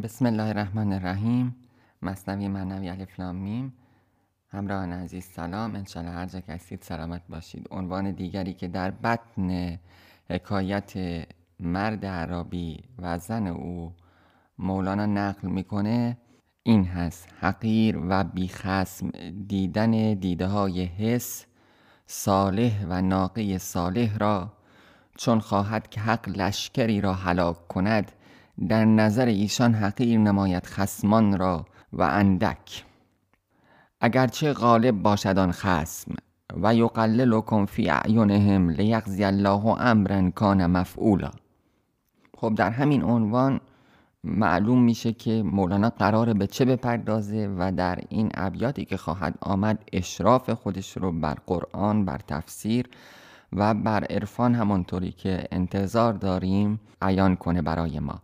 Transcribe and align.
بسم 0.00 0.26
الله 0.26 0.48
الرحمن 0.48 0.92
الرحیم. 0.92 1.56
مصنوی 2.02 2.48
معنوی 2.48 2.88
الفلام 2.88 3.36
میم. 3.36 3.72
همراهان 4.48 4.92
عزیز 4.92 5.24
سلام. 5.24 5.76
انشالله 5.76 6.10
هر 6.10 6.26
جا 6.26 6.40
که 6.40 6.52
هستید 6.52 6.82
سلامت 6.82 7.22
باشید. 7.28 7.66
عنوان 7.70 8.10
دیگری 8.10 8.54
که 8.54 8.68
در 8.68 8.90
بطن 8.90 9.78
حکایت 10.30 10.92
مرد 11.60 12.06
عربی 12.06 12.84
و 12.98 13.18
زن 13.18 13.46
او 13.46 13.92
مولانا 14.58 15.06
نقل 15.06 15.48
می‌کنه 15.48 16.16
این 16.62 16.84
هست. 16.84 17.28
حقیر 17.40 17.98
و 18.08 18.24
بیخسم 18.24 19.10
دیدن 19.46 20.14
دیده 20.14 20.46
های 20.46 20.84
حس 20.84 21.46
صالح 22.06 22.86
و 22.88 23.02
ناقه 23.02 23.58
صالح 23.58 24.18
را 24.18 24.52
چون 25.16 25.40
خواهد 25.40 25.88
که 25.88 26.00
حق 26.00 26.28
لشکری 26.28 27.00
را 27.00 27.14
هلاک 27.14 27.68
کند 27.68 28.12
در 28.68 28.84
نظر 28.84 29.26
ایشان 29.26 29.74
حقیر 29.74 30.18
نماید 30.18 30.66
خسمان 30.66 31.38
را 31.38 31.66
و 31.92 32.02
اندک. 32.02 32.84
اگرچه 34.00 34.52
غالب 34.52 35.02
باشد 35.02 35.38
آن 35.38 35.52
خسم 35.52 36.14
و 36.62 36.74
یقللکم 36.74 37.66
فی 37.66 37.90
اعینهم 37.90 38.70
لیقضی 38.70 39.24
الله 39.24 39.66
امرا 39.66 40.30
کان 40.30 40.66
مفعولا. 40.66 41.30
خب 42.36 42.54
در 42.54 42.70
همین 42.70 43.02
عنوان 43.02 43.60
معلوم 44.24 44.82
میشه 44.82 45.12
که 45.12 45.42
مولانا 45.42 45.90
قراره 45.90 46.34
به 46.34 46.46
چه 46.46 46.64
بپردازه 46.64 47.54
و 47.58 47.72
در 47.72 47.98
این 48.08 48.30
ابیاتی 48.34 48.84
که 48.84 48.96
خواهد 48.96 49.34
آمد 49.40 49.84
اشراف 49.92 50.50
خودش 50.50 50.96
رو 50.96 51.12
بر 51.12 51.36
قرآن 51.46 52.04
بر 52.04 52.20
تفسیر 52.28 52.88
و 53.52 53.74
بر 53.74 54.04
عرفان 54.04 54.54
همانطوری 54.54 55.12
که 55.12 55.48
انتظار 55.52 56.12
داریم 56.12 56.80
عیان 57.02 57.36
کنه 57.36 57.62
برای 57.62 58.00
ما. 58.00 58.22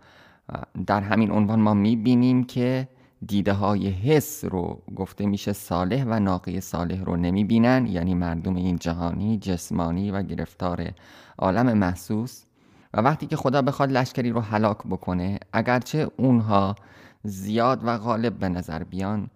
در 0.87 1.01
همین 1.01 1.31
عنوان 1.31 1.61
ما 1.61 1.75
می‌بینیم 1.75 2.45
که 2.45 2.89
دیده 3.27 3.53
های 3.53 3.89
حس 3.89 4.45
رو 4.45 4.83
گفته 4.97 5.27
میشه 5.27 5.53
صالح 5.53 6.05
و 6.07 6.21
ناقی 6.21 6.61
صالح 6.61 7.05
رو 7.05 7.17
نمی‌بینن 7.17 7.87
یعنی 7.87 8.15
مردم 8.15 8.57
این 8.57 8.77
جهانی 8.77 9.39
جسمانی 9.39 10.11
و 10.11 10.23
گرفتار 10.23 10.91
عالم 11.39 11.79
محسوس. 11.79 12.45
و 12.95 13.01
وقتی 13.01 13.27
که 13.27 13.37
خدا 13.37 13.63
بخواد 13.63 13.93
لشکری 13.93 14.31
رو 14.31 14.41
هلاک 14.41 14.79
بکنه 14.79 15.39
اگرچه 15.53 16.11
اونها 16.17 16.75
زیاد 17.25 17.81
و 17.85 17.99
غالب 17.99 18.39
به 18.39 18.49
نظر 18.49 18.85
بیان 18.85 19.31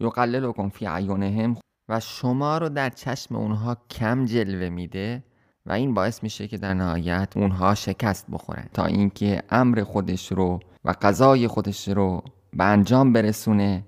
یقللکم 0.00 0.68
فی 0.68 0.86
عیونهم 0.86 1.56
و 1.88 2.00
شما 2.00 2.58
رو 2.58 2.68
در 2.68 2.90
چشم 2.90 3.36
اونها 3.36 3.76
کم 3.90 4.24
جلوه 4.24 4.68
میده. 4.68 5.24
و 5.66 5.72
این 5.72 5.94
باعث 5.94 6.22
میشه 6.22 6.48
که 6.48 6.58
در 6.58 6.74
نهایت 6.74 7.36
اونها 7.36 7.74
شکست 7.74 8.26
بخورن 8.32 8.68
تا 8.72 8.84
اینکه 8.84 9.42
امر 9.50 9.82
خودش 9.82 10.32
رو 10.32 10.60
و 10.84 10.94
قضای 11.02 11.48
خودش 11.48 11.88
رو 11.88 12.22
به 12.52 12.64
انجام 12.64 13.12
برسونه 13.12 13.84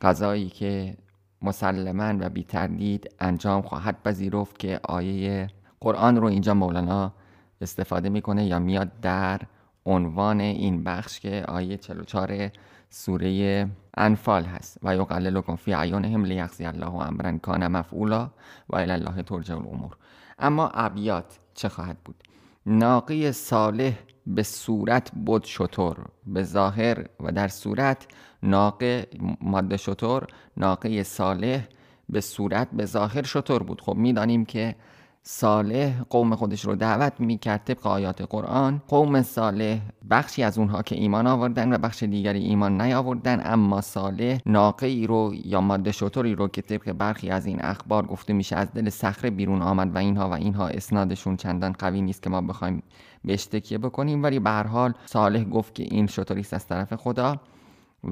قضایی 0.00 0.48
که 0.48 0.96
مسلما 1.42 2.14
و 2.20 2.28
بی 2.28 2.44
تردید 2.44 3.10
انجام 3.20 3.62
خواهد 3.62 4.02
پذیرفت 4.02 4.58
که 4.58 4.80
آیه 4.82 5.46
قرآن 5.80 6.16
رو 6.16 6.26
اینجا 6.26 6.54
مولانا 6.54 7.12
استفاده 7.60 8.08
می‌کنه 8.08 8.46
یا 8.46 8.58
میاد 8.58 9.00
در 9.00 9.40
عنوان 9.86 10.40
این 10.40 10.84
بخش 10.84 11.20
که 11.20 11.44
آیه 11.48 11.76
44 11.76 12.50
سوره 12.90 13.66
انفال 13.96 14.44
هست. 14.44 14.78
و 14.82 14.96
یقللکم 14.96 15.56
فی 15.56 15.74
اعینهم 15.74 16.24
لیقضی 16.24 16.64
الله 16.64 16.94
امرا 16.94 17.38
کان 17.38 17.66
مفعولا 17.66 18.30
و 18.68 18.76
الی 18.76 18.92
الله 18.92 19.22
ترجع 19.22 19.56
الامور. 19.56 19.96
اما 20.40 20.68
ابیات 20.68 21.38
چه 21.54 21.68
خواهد 21.68 21.98
بود؟ 22.04 22.22
ناقی 22.66 23.32
صالح 23.32 23.92
به 24.26 24.42
صورت 24.42 25.12
بود 25.12 25.44
شطور 25.44 25.96
به 26.26 26.42
ظاهر 26.42 27.06
و 27.20 27.32
در 27.32 27.48
صورت 27.48 28.06
ناقه 28.42 29.06
ماده 29.40 29.76
شطور 29.76 30.26
ناقه 30.56 31.02
صالح 31.02 31.64
به 32.08 32.20
صورت 32.20 32.68
به 32.72 32.84
ظاهر 32.84 33.22
شطور 33.22 33.62
بود. 33.62 33.80
خب 33.80 33.94
می‌دانیم 33.94 34.44
که 34.44 34.76
صالح 35.22 36.02
قوم 36.10 36.34
خودش 36.34 36.64
رو 36.64 36.74
دعوت 36.74 37.12
می‌کرد 37.18 37.64
طبق 37.64 37.86
آیات 37.86 38.22
قرآن. 38.22 38.82
قوم 38.88 39.22
صالح 39.22 39.80
بخشی 40.10 40.42
از 40.42 40.58
اونها 40.58 40.82
که 40.82 40.96
ایمان 40.96 41.26
آوردن 41.26 41.72
و 41.72 41.78
بخش 41.78 42.02
دیگری 42.02 42.38
ایمان 42.38 42.80
نیاوردن 42.80 43.40
اما 43.44 43.80
صالح 43.80 44.38
ناقه 44.46 44.86
ای 44.86 45.06
رو 45.06 45.32
یا 45.44 45.60
ماده 45.60 45.92
شطوری 45.92 46.34
رو 46.34 46.48
که 46.48 46.62
طبق 46.62 46.92
برخی 46.92 47.30
از 47.30 47.46
این 47.46 47.58
اخبار 47.60 48.06
گفته 48.06 48.32
میشه 48.32 48.56
از 48.56 48.72
دل 48.72 48.90
صخره 48.90 49.30
بیرون 49.30 49.62
آمد 49.62 49.94
و 49.94 49.98
اینها 49.98 50.28
و 50.28 50.32
اینها 50.32 50.68
اسنادشون 50.68 51.36
چندان 51.36 51.72
قوی 51.72 52.02
نیست 52.02 52.22
که 52.22 52.30
ما 52.30 52.40
بخوایم 52.40 52.82
بهش 53.24 53.46
تکیه 53.46 53.78
بکنیم. 53.78 54.22
ولی 54.22 54.38
به 54.38 54.50
هر 54.50 54.66
حال 54.66 54.94
صالح 55.06 55.44
گفت 55.44 55.74
که 55.74 55.82
این 55.82 56.06
شطوری 56.06 56.46
از 56.52 56.66
طرف 56.66 56.94
خدا 56.94 57.36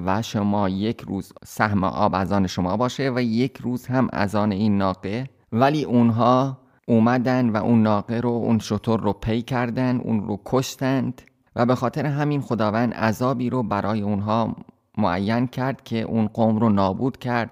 و 0.07 0.23
شما 0.23 0.69
یک 0.69 1.01
روز 1.01 1.33
سهم 1.45 1.85
آب 1.85 2.15
از 2.15 2.33
آن 2.33 2.47
شما 2.47 2.77
باشه 2.77 3.11
و 3.11 3.23
یک 3.23 3.57
روز 3.57 3.87
هم 3.87 4.09
از 4.13 4.35
آن 4.35 4.53
این 4.53 4.79
ناقه. 4.79 5.29
ولی 5.53 5.85
اونها 5.85 6.59
اومدن 6.89 7.51
و 7.51 7.57
اون 7.57 7.83
ناقه 7.83 8.21
رو 8.21 8.31
اون 8.31 8.59
شطور 8.59 9.01
رو 9.01 9.13
پی 9.13 9.43
کردن 9.43 10.01
اون 10.01 10.27
رو 10.29 10.41
کشتند 10.45 11.23
و 11.57 11.67
به 11.67 11.75
خاطر 11.75 12.07
همین 12.07 12.41
خداوند 12.41 12.95
عذابی 12.95 13.51
رو 13.51 13.63
برای 13.63 14.01
اونها 14.01 14.57
معین 14.99 15.47
کرد 15.47 15.85
که 15.85 16.03
اون 16.03 16.27
قوم 16.27 16.57
رو 16.59 16.69
نابود 16.69 17.17
کرد 17.17 17.51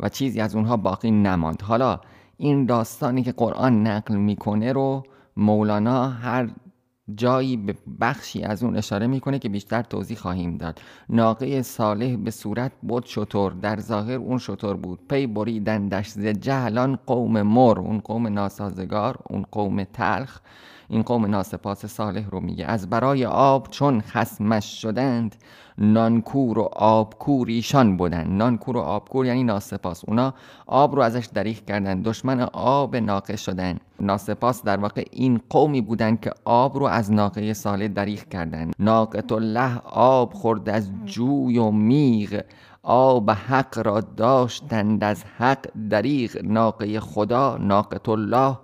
و 0.00 0.08
چیزی 0.08 0.40
از 0.40 0.54
اونها 0.54 0.76
باقی 0.76 1.10
نماند. 1.10 1.62
حالا 1.62 2.00
این 2.36 2.66
داستانی 2.66 3.22
که 3.22 3.32
قرآن 3.32 3.86
نقل 3.86 4.16
می‌کنه 4.16 4.72
رو 4.72 5.02
مولانا 5.36 6.08
هر 6.08 6.48
جایی 7.14 7.56
به 7.56 7.74
بخشی 8.00 8.42
از 8.42 8.62
اون 8.62 8.76
اشاره 8.76 9.06
می‌کنه 9.06 9.38
که 9.38 9.48
بیشتر 9.48 9.82
توضیح 9.82 10.16
خواهیم 10.16 10.56
داد. 10.56 10.80
ناقه 11.08 11.62
صالح 11.62 12.16
به 12.16 12.30
صورت 12.30 12.72
بود 12.82 13.06
شطور 13.06 13.52
در 13.52 13.80
ظاهر 13.80 14.18
اون 14.18 14.38
شطور 14.38 14.76
بود. 14.76 14.98
پی 15.08 15.26
بریدندش 15.26 16.08
ز 16.08 16.26
جهلان 16.26 16.98
قوم 17.06 17.42
مر 17.42 17.78
اون 17.78 17.98
قوم 17.98 18.26
ناسازگار 18.26 19.18
اون 19.30 19.44
قوم 19.52 19.84
تلخ. 19.84 20.40
این 20.88 21.02
قوم 21.02 21.26
ناسپاس 21.26 21.86
صالح 21.86 22.28
رو 22.30 22.40
میگه. 22.40 22.66
از 22.66 22.90
برای 22.90 23.26
آب 23.26 23.70
چون 23.70 24.00
خسمش 24.00 24.82
شدند 24.82 25.36
نانکور 25.78 26.58
و 26.58 26.68
آبکور 26.72 27.48
ایشان 27.48 27.96
بودن 27.96 28.28
نانکور 28.28 28.76
و 28.76 28.80
آبکور 28.80 29.26
یعنی 29.26 29.44
ناسپاس. 29.44 30.04
اونا 30.08 30.34
آب 30.66 30.94
رو 30.94 31.02
ازش 31.02 31.28
دریخ 31.34 31.60
کردن 31.60 32.02
دشمن 32.02 32.40
آب 32.52 32.96
ناقه 32.96 33.36
شدن 33.36 33.78
ناسپاس 34.00 34.62
در 34.62 34.76
واقع 34.76 35.04
این 35.10 35.40
قومی 35.50 35.80
بودن 35.80 36.16
که 36.16 36.30
آب 36.44 36.78
رو 36.78 36.84
از 36.84 37.12
ناقه 37.12 37.54
صالح 37.54 37.88
دریخ 37.88 38.24
کردن 38.24 38.70
ناقت 38.78 39.32
الله 39.32 39.78
آب 39.84 40.32
خورد 40.34 40.68
از 40.68 40.90
جوی 41.04 41.58
و 41.58 41.70
میغ. 41.70 42.40
آب 42.82 43.30
حق 43.30 43.78
را 43.86 44.00
داشتند. 44.00 45.04
از 45.04 45.24
حق 45.38 45.66
دریغ. 45.90 46.36
ناقه 46.44 47.00
خدا 47.00 47.56
ناقت 47.56 48.08
الله 48.08 48.58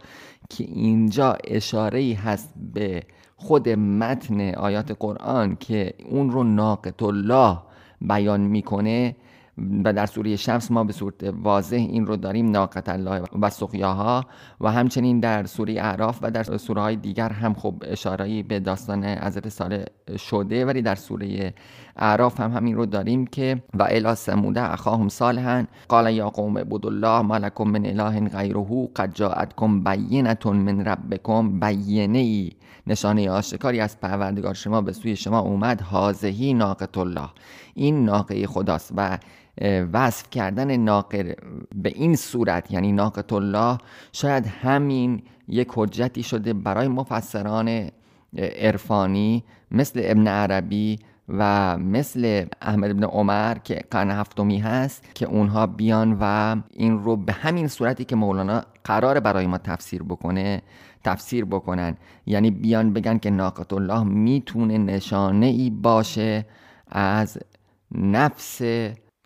که 0.51 0.65
اینجا 0.65 1.37
اشاره 1.45 2.15
هست 2.25 2.55
به 2.75 3.03
خود 3.41 3.69
متن 3.69 4.55
آیات 4.55 4.97
قرآن 4.99 5.57
که 5.57 5.95
اون 6.11 6.31
رو 6.31 6.45
ناقت 6.45 7.03
الله 7.03 7.59
بیان 8.01 8.41
می‌کنه 8.41 9.17
و 9.85 9.93
در 9.93 10.07
سوره 10.07 10.37
شمس 10.37 10.71
ما 10.71 10.85
به 10.85 10.93
صورت 10.93 11.25
واضح 11.25 11.77
این 11.77 12.07
رو 12.07 12.17
داریم 12.17 12.51
ناقت 12.51 12.89
الله 12.89 13.23
و 13.41 13.51
سقیاها 13.51 14.25
و 14.61 14.73
همچنین 14.73 15.21
در 15.21 15.47
سوره 15.47 15.73
اعراف 15.73 16.19
و 16.23 16.31
در 16.31 16.43
سوره 16.43 16.83
های 16.83 16.97
دیگر 16.97 17.29
هم 17.29 17.55
خب 17.55 17.75
اشارهی 17.87 18.43
به 18.43 18.61
داستان 18.61 19.05
حضرت 19.05 19.49
صالح 19.49 19.85
شده 20.17 20.65
ولی 20.65 20.83
در 20.83 20.95
سوره 20.95 21.55
اعراف 22.01 22.41
هم 22.41 22.53
همین 22.53 22.77
رو 22.77 22.87
داریم 22.87 23.27
که 23.27 23.63
و 23.75 23.83
الی 23.83 24.15
سموده 24.15 24.73
اخاهم 24.73 25.09
صالحا. 25.09 25.65
قال 25.89 26.15
یا 26.15 26.31
قوم 26.31 26.59
عبد 26.59 26.87
الله 26.87 27.23
ما 27.23 27.39
لكم 27.39 27.69
من 27.69 27.87
اله 27.87 28.29
غیره 28.29 28.89
قد 28.97 29.15
جاءتكم 29.15 29.85
بینه 29.85 30.37
من 30.45 30.85
ربکم. 30.85 31.61
بینه 31.61 32.19
ای 32.19 32.51
نشانه 32.87 33.31
آشکاری 33.31 33.81
از 33.81 34.01
پروردگار 34.01 34.55
شما 34.55 34.81
به 34.81 34.93
سوی 34.93 35.17
شما 35.17 35.39
اومد. 35.39 35.81
حاضهی 35.81 36.55
ناقت 36.55 36.99
الله. 36.99 37.29
این 37.75 38.05
ناقه 38.05 38.47
خداست 38.47 38.93
و 38.97 39.19
وصف 39.93 40.31
کردن 40.31 40.77
ناقه 40.77 41.37
به 41.75 41.93
این 41.95 42.17
صورت 42.17 42.71
یعنی 42.71 42.93
ناقت 42.93 43.33
الله 43.33 43.79
شاید 44.13 44.47
همین 44.47 45.23
یک 45.49 45.69
حجتی 45.75 46.23
شده 46.23 46.53
برای 46.53 46.89
مفسران 46.89 47.91
عرفانی 48.37 49.45
مثل 49.71 50.01
ابن 50.05 50.29
عربی 50.29 50.99
و 51.39 51.77
مثل 51.79 52.45
احمد 52.63 52.91
ابن 52.91 53.05
عمر 53.05 53.55
که 53.55 53.85
قرن 53.91 54.11
هفتمی 54.11 54.59
هست 54.59 55.15
که 55.15 55.27
اونها 55.27 55.67
بیان 55.67 56.17
و 56.21 56.57
این 56.71 56.99
رو 57.05 57.17
به 57.17 57.33
همین 57.33 57.69
صورتی 57.69 58.05
که 58.05 58.17
مولانا 58.17 58.63
قرار 58.85 59.21
برای 59.21 59.47
ما 59.47 59.59
تفسیر 59.59 60.03
بکنه 60.03 60.63
تفسیر 61.05 61.45
بکنن. 61.45 61.97
یعنی 62.27 62.51
بیان 62.51 62.93
بگن 62.93 63.19
که 63.19 63.31
ناقت 63.31 63.73
الله 63.73 64.05
می‌تونه 64.05 64.79
نشانه 64.79 65.47
ای 65.47 65.71
باشه 65.71 66.47
از 66.89 67.39
نفس 67.95 68.63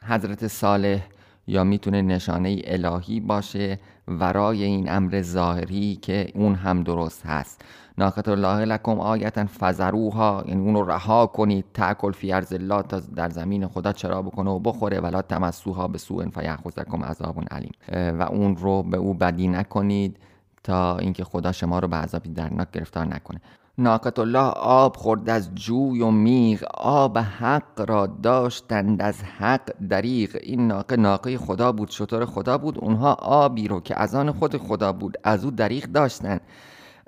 حضرت 0.08 0.46
صالح 0.46 1.00
یا 1.46 1.64
می‌تونه 1.64 2.02
نشانه 2.02 2.62
الهی 2.64 3.20
باشه 3.20 3.78
ورای 4.08 4.64
این 4.64 4.90
امر 4.90 5.22
ظاهری 5.22 5.96
که 6.02 6.32
اون 6.34 6.54
هم 6.54 6.82
درست 6.82 7.26
هست. 7.26 7.64
ناقت 7.98 8.28
الله 8.28 8.64
لکم 8.64 9.00
آیتا 9.00 9.46
فزروها 9.60 10.44
یعنی 10.48 10.60
اون 10.60 10.86
رها 10.86 11.26
کنید. 11.26 11.64
تاکل 11.74 12.12
فی 12.12 12.32
ارز 12.32 12.52
الله 12.52 12.82
تا 12.82 13.00
در 13.00 13.30
زمین 13.30 13.66
خدا 13.66 13.92
چرا 13.92 14.22
بکنه 14.22 14.50
و 14.50 14.58
بخوره. 14.58 15.00
ولا 15.00 15.22
تمسوها 15.22 15.88
به 15.88 15.98
سوء 15.98 16.28
فیأخذکم 16.30 17.04
عذاب 17.04 17.44
علیم. 17.50 17.72
و 17.92 18.22
اون 18.22 18.56
رو 18.56 18.82
به 18.82 18.96
او 18.96 19.14
بدی 19.14 19.48
نکنید 19.48 20.16
تا 20.62 20.98
اینکه 20.98 21.24
خدا 21.24 21.52
شما 21.52 21.78
رو 21.78 21.88
به 21.88 21.96
عذابی 21.96 22.28
درناک 22.28 22.70
گرفتار 22.70 23.06
نکنه. 23.06 23.40
ناقت 23.78 24.18
الله 24.18 24.48
آب 24.56 24.96
خورد 24.96 25.30
از 25.30 25.54
جوی 25.54 26.00
و 26.00 26.10
میغ 26.10 26.64
آب 26.74 27.18
حق 27.18 27.84
را 27.88 28.06
داشتند 28.06 29.02
از 29.02 29.22
حق 29.38 29.70
دریغ. 29.88 30.36
این 30.42 30.66
ناقه 30.66 30.96
ناقه 30.96 31.38
خدا 31.38 31.72
بود 31.72 31.90
شطور 31.90 32.24
خدا 32.24 32.58
بود. 32.58 32.78
اونها 32.78 33.12
آبی 33.14 33.68
رو 33.68 33.80
که 33.80 34.00
از 34.00 34.14
آن 34.14 34.32
خود 34.32 34.56
خدا 34.56 34.92
بود 34.92 35.16
از 35.24 35.44
او 35.44 35.50
دریغ 35.50 35.84
داشتند. 35.84 36.40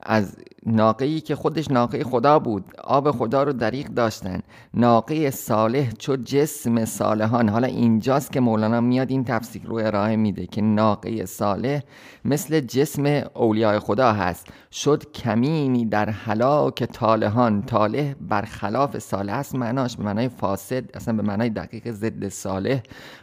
از 0.07 0.37
ناقه 0.67 1.21
که 1.21 1.35
خودش 1.35 1.71
ناقه 1.71 2.05
خدا 2.05 2.39
بود 2.39 2.65
آب 2.85 3.11
خدا 3.11 3.43
رو 3.43 3.53
دریق 3.53 3.87
داشتن. 3.87 4.41
ناقه 4.75 5.31
صالح 5.31 5.91
چو 5.91 6.17
جسم 6.17 6.85
صالحان. 6.85 7.49
حالا 7.49 7.67
اینجاست 7.67 8.33
که 8.33 8.41
مولانا 8.41 8.81
میاد 8.81 9.11
این 9.11 9.25
تفسیر 9.25 9.63
رو 9.63 9.75
ارائه 9.75 10.17
میده 10.17 10.47
که 10.47 10.63
ناقه 10.63 11.27
صالح 11.27 11.81
مثل 12.25 12.61
جسم 12.61 13.05
اولیاء 13.35 13.79
خدا 13.79 14.13
هست. 14.13 14.47
شد 14.73 15.13
کمینی 15.13 15.87
در 15.87 16.11
حلاک 16.11 16.85
طالحان. 16.85 17.63
طالح 17.63 18.15
برخلاف 18.21 18.99
صالح 18.99 19.35
است 19.35 19.55
معناش 19.55 19.97
به 19.97 20.05
معنای 20.05 20.29
فاسد 20.29 20.97
اصلا 20.97 21.17
به 21.17 21.23
معنای 21.23 21.51
دقیق 21.51 21.91
ضد 21.91 22.29
صالح 22.29 22.81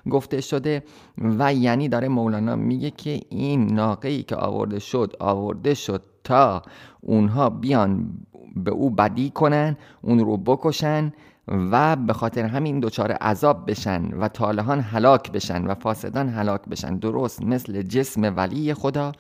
گفته 0.10 0.42
شده. 0.42 0.84
و 1.18 1.54
یعنی 1.54 1.90
داره 1.90 2.08
مولانا 2.08 2.56
میگه 2.56 2.92
که 2.92 3.20
این 3.30 3.74
ناقه 3.74 4.10
ای 4.10 4.24
که 4.24 4.36
آورده 4.36 4.80
شد 4.80 5.14
آورده 5.20 5.74
شد 5.74 6.13
تا 6.24 6.62
اونها 7.02 7.50
بیان 7.50 8.10
به 8.56 8.72
او 8.72 8.90
بدی 8.90 9.30
کنن 9.30 9.78
اون 10.02 10.20
رو 10.20 10.38
بکشن 10.38 11.14
و 11.48 11.96
به 11.96 12.14
خاطر 12.14 12.46
همین 12.46 12.80
دچار 12.80 13.12
عذاب 13.12 13.72
بشن 13.72 14.06
و 14.06 14.28
طالحان 14.28 14.80
هلاک 14.80 15.32
بشن 15.32 15.68
و 15.68 15.74
فاسدان 15.74 16.30
هلاک 16.30 16.62
بشن. 16.62 16.98
درست 16.98 17.42
مثل 17.42 17.82
جسم 17.82 18.34
ولی 18.38 18.74
خدا 18.74 19.12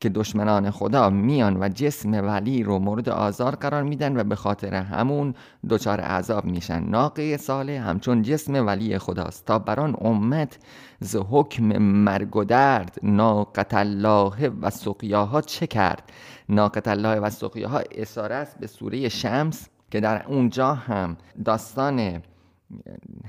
که 0.00 0.08
دشمنان 0.08 0.70
خدا 0.70 1.10
میان 1.10 1.56
و 1.62 1.68
جسم 1.68 2.10
ولی 2.10 2.62
رو 2.62 2.78
مورد 2.78 3.08
آزار 3.08 3.54
قرار 3.54 3.82
میدن 3.82 4.20
و 4.20 4.24
به 4.24 4.34
خاطر 4.34 4.74
همون 4.74 5.34
دچار 5.68 6.00
عذاب 6.00 6.44
میشن. 6.44 6.84
ناقه 6.84 7.36
ساله 7.36 7.80
همچون 7.80 8.22
جسم 8.22 8.66
ولی 8.66 8.98
خداست. 8.98 9.44
تا 9.46 9.58
بران 9.58 9.96
امت 10.00 10.58
ز 11.00 11.16
حکم 11.30 11.64
مرگ 11.78 12.36
و 12.36 12.44
درد 12.44 12.96
ناقت 13.02 13.74
الله 13.74 14.48
و 14.48 14.70
سقیاها 14.70 15.40
چه 15.40 15.66
کرد؟ 15.66 16.12
ناقت 16.48 16.88
الله 16.88 17.20
و 17.20 17.30
سقیاها 17.30 17.82
اساره 17.94 18.34
است 18.34 18.58
به 18.58 18.66
سوره 18.66 19.08
شمس 19.08 19.68
که 19.90 20.00
در 20.00 20.26
اونجا 20.26 20.74
هم 20.74 21.16
داستان 21.44 22.22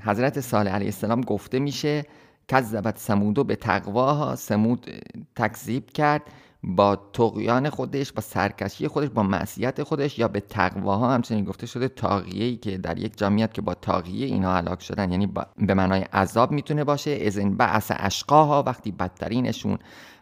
حضرت 0.04 0.40
صالح 0.40 0.74
علیه 0.74 0.86
السلام 0.86 1.20
گفته 1.20 1.58
میشه 1.58 2.04
کذبت 2.48 2.98
سمودو 2.98 3.44
به 3.44 3.56
تقواها. 3.56 4.36
سمود 4.36 4.86
تکذیب 5.36 5.90
کرد 5.90 6.22
با 6.62 6.96
تقیان 7.12 7.70
خودش 7.70 8.12
با 8.12 8.20
سرکشی 8.20 8.88
خودش 8.88 9.08
با 9.08 9.22
معصیت 9.22 9.82
خودش 9.82 10.18
یا 10.18 10.28
به 10.28 10.40
تقواها. 10.40 11.10
همچنین 11.10 11.44
گفته 11.44 11.66
شده 11.66 11.88
تاقیه 11.88 12.56
که 12.56 12.78
در 12.78 12.98
یک 12.98 13.18
جامعیت 13.18 13.54
که 13.54 13.62
با 13.62 13.74
تاقیه 13.74 14.26
اینا 14.26 14.54
هلاک 14.54 14.82
شدن. 14.82 15.10
یعنی 15.10 15.26
به 15.56 15.74
معنای 15.74 16.00
عذاب 16.00 16.50
می‌تونه 16.52 16.84
باشه. 16.84 17.18
از 17.26 17.38
این 17.38 17.56
بعث 17.56 17.92
اشقاها 17.94 18.62
وقتی 18.62 18.92
بدترینشون 18.92 19.78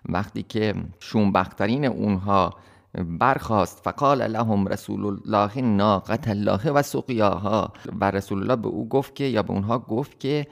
وقتی 0.08 0.43
که 0.43 0.75
شونبخترین 1.00 1.84
اونها 1.84 2.54
برخواست 2.96 3.81
فقال 3.84 4.19
لهم 4.32 4.69
رسول 4.69 5.06
الله 5.06 5.60
ناقت 5.60 6.28
الله 6.28 6.70
و 6.70 6.82
سقیاها. 6.82 7.72
و 8.00 8.10
رسول 8.10 8.43
الله 8.43 8.56
به 8.56 8.69
او 8.69 8.88
گفت 8.88 9.14
که 9.14 9.25
یا 9.25 9.43
به 9.43 9.50
اونها 9.50 9.78
گفت 9.78 10.20
که 10.20 10.46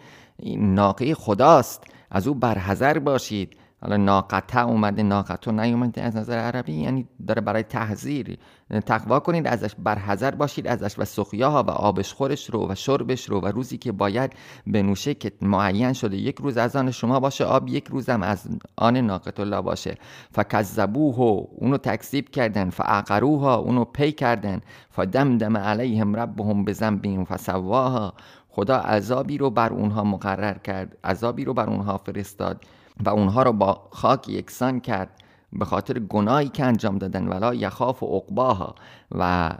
ناقه 0.56 1.14
خداست. 1.14 1.84
از 2.10 2.28
او 2.28 2.34
برحذر 2.34 2.98
باشید. 2.98 3.56
حالا 3.84 3.96
ناقطه 3.96 4.66
اومده 4.66 5.02
ناقطو 5.02 5.52
نیومده 5.52 6.02
از 6.02 6.16
نظر 6.16 6.38
عربی 6.38 6.72
یعنی 6.72 7.08
داره 7.26 7.40
برای 7.40 7.62
تحذیر 7.62 8.38
تقوا 8.86 9.20
کنید 9.20 9.46
ازش 9.46 9.74
برحذر 9.78 10.30
باشید 10.30 10.66
ازش 10.66 10.98
و 10.98 11.04
سخیاها 11.04 11.62
و 11.62 11.70
آبش 11.70 12.12
خورش 12.14 12.50
رو 12.50 12.68
و 12.70 12.74
شربش 12.74 13.28
رو 13.28 13.40
و 13.40 13.46
روزی 13.46 13.78
که 13.78 13.92
باید 13.92 14.32
بنوشه 14.66 15.14
که 15.14 15.32
معین 15.42 15.92
شده 15.92 16.16
یک 16.16 16.38
روز 16.38 16.56
از 16.56 16.76
آن 16.76 16.90
شما 16.90 17.20
باشه 17.20 17.44
آب 17.44 17.68
یک 17.68 17.88
روزم 17.88 18.22
از 18.22 18.48
آن 18.76 18.96
ناقت 18.96 19.40
الله 19.40 19.60
باشه. 19.60 19.94
فکذبوه 20.32 21.48
اونو 21.50 21.76
تکذیب 21.76 22.28
کردن 22.28 22.70
فعقروها 22.70 23.54
اونو 23.54 23.84
پی 23.84 24.12
کردن. 24.12 24.60
فدمدم 24.90 25.56
علیهم 25.56 26.16
ربهم 26.16 26.64
بذنبهم 26.64 27.24
فسواها. 27.24 28.14
خدا 28.48 28.76
عذابی 28.76 29.38
رو 29.38 29.50
بر 29.50 29.72
اونها 29.72 30.04
مقرر 30.04 30.58
کرد 30.58 30.96
عذابی 31.04 31.44
رو 31.44 31.54
بر 31.54 31.66
اونها 31.70 31.96
فرستاد. 31.96 32.64
و 33.04 33.08
اونها 33.08 33.42
رو 33.42 33.52
با 33.52 33.88
خاک 33.90 34.28
یکسان 34.28 34.80
کرد 34.80 35.08
به 35.52 35.64
خاطر 35.64 35.98
گناهی 35.98 36.48
که 36.48 36.64
انجام 36.64 36.98
دادن 36.98 37.28
ولا 37.28 37.54
یخاف 37.54 38.02
و 38.02 38.06
عقباها. 38.06 38.74
و 39.12 39.50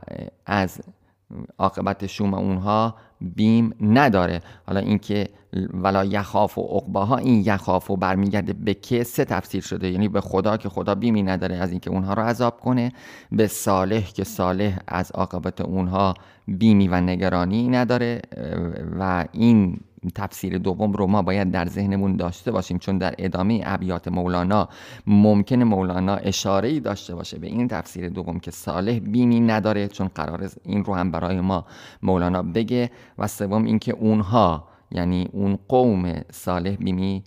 از 0.47 0.81
عاقبت 1.59 2.07
شوم 2.07 2.35
اونها 2.35 2.95
بیم 3.21 3.75
نداره. 3.81 4.41
حالا 4.67 4.81
اینکه 4.81 5.29
ولا 5.75 6.05
یخاف 6.05 6.59
و 6.59 6.63
عقباها 6.63 7.17
این 7.17 7.43
یخاف 7.47 7.91
و 7.91 7.97
برمیگرده 7.97 8.53
به 8.53 8.75
که 8.75 9.05
سه 9.05 9.25
تفسیر 9.25 9.63
شده؟ 9.63 9.91
یعنی 9.91 10.09
به 10.09 10.21
خدا 10.21 10.57
که 10.57 10.69
خدا 10.69 10.95
بیمی 10.95 11.23
نداره 11.23 11.57
از 11.57 11.71
اینکه 11.71 11.91
اونها 11.91 12.15
رو 12.15 12.23
عذاب 12.23 12.61
کنه. 12.61 12.93
به 13.33 13.47
صالح 13.47 14.13
که 14.13 14.25
صالح 14.25 14.79
از 14.89 15.13
عاقبت 15.13 15.61
اونها 15.61 16.15
بیمی 16.49 16.89
و 16.89 17.01
نگرانی 17.01 17.69
نداره. 17.69 18.23
و 18.99 19.25
این 19.33 19.81
تفسیر 20.11 20.59
دوم 20.59 20.93
رو 20.93 21.07
ما 21.07 21.23
باید 21.23 21.51
در 21.51 21.67
ذهنمون 21.67 22.17
داشته 22.17 22.51
باشیم 22.51 22.79
چون 22.79 22.99
در 22.99 23.15
ادامه 23.19 23.63
ابیات 23.65 24.09
مولانا 24.09 24.69
ممکن 25.07 25.63
مولانا 25.63 26.17
اشاره 26.17 26.69
ای 26.69 26.81
داشته 26.81 27.15
باشه 27.15 27.39
به 27.39 27.47
این 27.47 27.69
تفسیر 27.69 28.09
دوم 28.09 28.41
که 28.41 28.51
صالح 28.51 28.99
بیمی 28.99 29.41
نداره 29.41 29.89
چون 29.89 30.09
قرار 30.15 30.51
این 30.65 30.85
رو 30.85 30.95
هم 30.95 31.11
برای 31.11 31.41
ما 31.41 31.67
مولانا 32.03 32.43
بگه. 32.43 32.91
و 33.19 33.27
سوم 33.27 33.65
اینکه 33.65 33.93
اونها 33.93 34.69
یعنی 34.91 35.29
اون 35.33 35.59
قوم 35.69 36.13
صالح 36.33 36.77
بیمی 36.77 37.25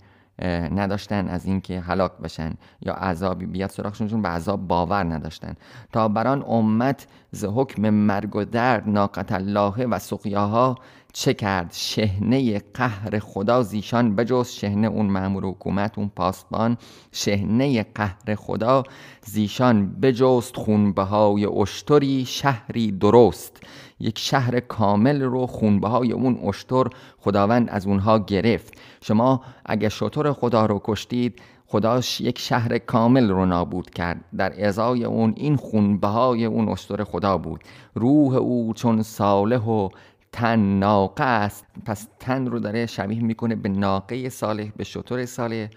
نداشتن 0.74 1.28
از 1.28 1.46
اینکه 1.46 1.80
هلاک 1.80 2.12
بشن 2.18 2.54
یا 2.80 2.92
عذابی 2.92 3.46
بیاد 3.46 3.70
سراغشون 3.70 4.08
چون 4.08 4.22
به 4.22 4.28
عذاب 4.28 4.68
باور 4.68 5.04
نداشتن. 5.04 5.54
تا 5.92 6.08
بران 6.08 6.42
امت 6.42 7.06
ز 7.30 7.44
حکم 7.44 7.90
مرگ 7.90 8.36
و 8.36 8.44
درد 8.44 8.88
ناقت 8.88 9.32
الله 9.32 9.86
و 9.86 9.98
سقیاها 9.98 10.76
چه 11.20 11.34
کرد؟ 11.34 11.72
شهنه 11.72 12.62
قهر 12.74 13.18
خدا 13.18 13.62
زیشان 13.62 14.16
بجز 14.16 14.48
شهنه 14.48 14.86
اون 14.86 15.06
مامور 15.06 15.44
حکومت 15.44 15.98
اون 15.98 16.10
پاسبان. 16.16 16.76
شهنه 17.12 17.82
قهر 17.94 18.34
خدا 18.34 18.82
زیشان 19.24 20.00
بجست 20.00 20.56
خونبه 20.56 21.02
های 21.02 21.46
اشتری 21.46 22.24
شهری 22.24 22.92
درست. 22.92 23.60
یک 24.00 24.18
شهر 24.18 24.60
کامل 24.60 25.22
رو 25.22 25.46
خونبه 25.46 25.88
های 25.88 26.12
اون 26.12 26.38
اشتر 26.48 26.84
خداوند 27.18 27.70
از 27.70 27.86
اونها 27.86 28.18
گرفت. 28.18 28.74
شما 29.02 29.42
اگه 29.66 29.88
شطور 29.88 30.32
خدا 30.32 30.66
رو 30.66 30.80
کشتید 30.84 31.40
خداش 31.70 32.20
یک 32.20 32.38
شهر 32.38 32.78
کامل 32.78 33.30
رو 33.30 33.46
نابود 33.46 33.90
کرد. 33.90 34.24
در 34.36 34.66
ازای 34.66 35.04
اون 35.04 35.34
این 35.36 35.56
خونبه 35.56 36.08
های 36.08 36.44
اون 36.44 36.68
اشتر 36.68 37.04
خدا 37.04 37.38
بود. 37.38 37.60
روح 37.94 38.34
او 38.34 38.72
چون 38.74 39.02
صالح 39.02 39.64
و 39.64 39.88
تن 40.32 40.78
ناقه 40.78 41.24
است. 41.24 41.66
پس 41.86 42.08
تن 42.20 42.46
رو 42.46 42.58
داره 42.58 42.86
شبیه 42.86 43.22
می‌کنه 43.22 43.54
به 43.54 43.68
ناقه 43.68 44.28
صالح 44.28 44.70
به 44.76 44.84
شطور 44.84 45.26
صالح. 45.26 45.68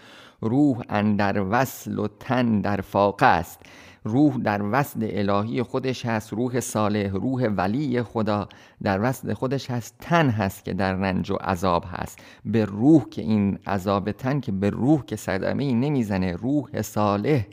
روح 0.41 0.81
اندر 0.89 1.45
وصل 1.49 1.99
و 1.99 2.07
تن 2.19 2.61
در 2.61 2.81
فاقه 2.81 3.25
است. 3.25 3.59
روح 4.03 4.37
در 4.37 4.61
وصل 4.71 5.07
الهی 5.11 5.63
خودش 5.63 6.05
هست 6.05 6.33
روح 6.33 6.59
صالح 6.59 7.09
روح 7.09 7.43
ولی 7.43 8.03
خدا 8.03 8.49
در 8.83 8.99
وصل 9.01 9.33
خودش 9.33 9.71
هست. 9.71 9.95
تن 9.99 10.29
هست 10.29 10.65
که 10.65 10.73
در 10.73 10.93
رنج 10.93 11.31
و 11.31 11.35
عذاب 11.35 11.85
هست. 11.87 12.19
به 12.45 12.65
روح 12.65 13.09
که 13.09 13.21
این 13.21 13.59
عذاب 13.67 14.11
تن 14.11 14.39
که 14.39 14.51
به 14.51 14.69
روح 14.69 15.05
که 15.05 15.15
صدمه 15.15 15.73
نمی‌زنه 15.73 16.35
روح 16.35 16.81
صالح. 16.81 17.43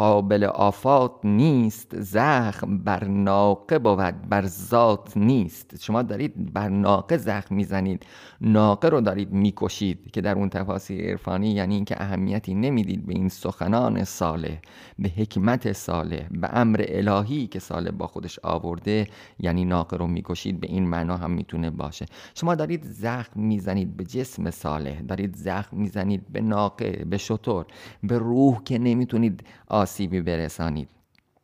قابل 0.00 0.44
آفات 0.44 1.12
نیست 1.24 2.00
زخم 2.00 2.78
بر 2.78 3.04
ناقه 3.04 3.78
بود 3.78 4.28
بر 4.28 4.46
ذات 4.46 5.16
نیست. 5.16 5.82
شما 5.82 6.02
دارید 6.02 6.52
بر 6.52 6.68
ناقه 6.68 7.16
زخم 7.16 7.54
می‌زنید. 7.54 8.06
ناقه 8.40 8.88
رو 8.88 9.00
دارید 9.00 9.32
می‌کشید 9.32 10.10
که 10.10 10.20
در 10.20 10.34
اون 10.34 10.48
تفاسیر 10.48 11.10
عرفانی 11.10 11.50
یعنی 11.50 11.74
اینکه 11.74 12.02
اهمیتی 12.02 12.54
نمی‌دید 12.54 13.06
به 13.06 13.14
این 13.14 13.28
سخنان 13.28 14.04
صالح 14.04 14.58
به 14.98 15.08
حکمت 15.08 15.72
صالح 15.72 16.28
به 16.30 16.48
امر 16.52 16.84
الهی 16.88 17.46
که 17.46 17.58
صالح 17.58 17.90
با 17.90 18.06
خودش 18.06 18.38
آورده 18.42 19.06
یعنی 19.38 19.64
ناقه 19.64 19.96
رو 19.96 20.06
می‌کشید 20.06 20.60
به 20.60 20.66
این 20.66 20.88
معنا 20.88 21.16
هم 21.16 21.30
می‌تونه 21.30 21.70
باشه. 21.70 22.06
شما 22.34 22.54
دارید 22.54 22.84
زخم 22.84 23.40
می‌زنید 23.40 23.96
به 23.96 24.04
جسم 24.04 24.50
صالح 24.50 25.00
دارید 25.00 25.36
زخم 25.36 25.76
می‌زنید 25.76 26.32
به 26.32 26.40
ناقه 26.40 27.04
به 27.10 27.16
شطور 27.16 27.66
به 28.02 28.18
روح 28.18 28.62
که 28.64 28.78
نمی‌تونید 28.78 29.44
آسیبی 29.90 30.20
برسانید. 30.20 30.88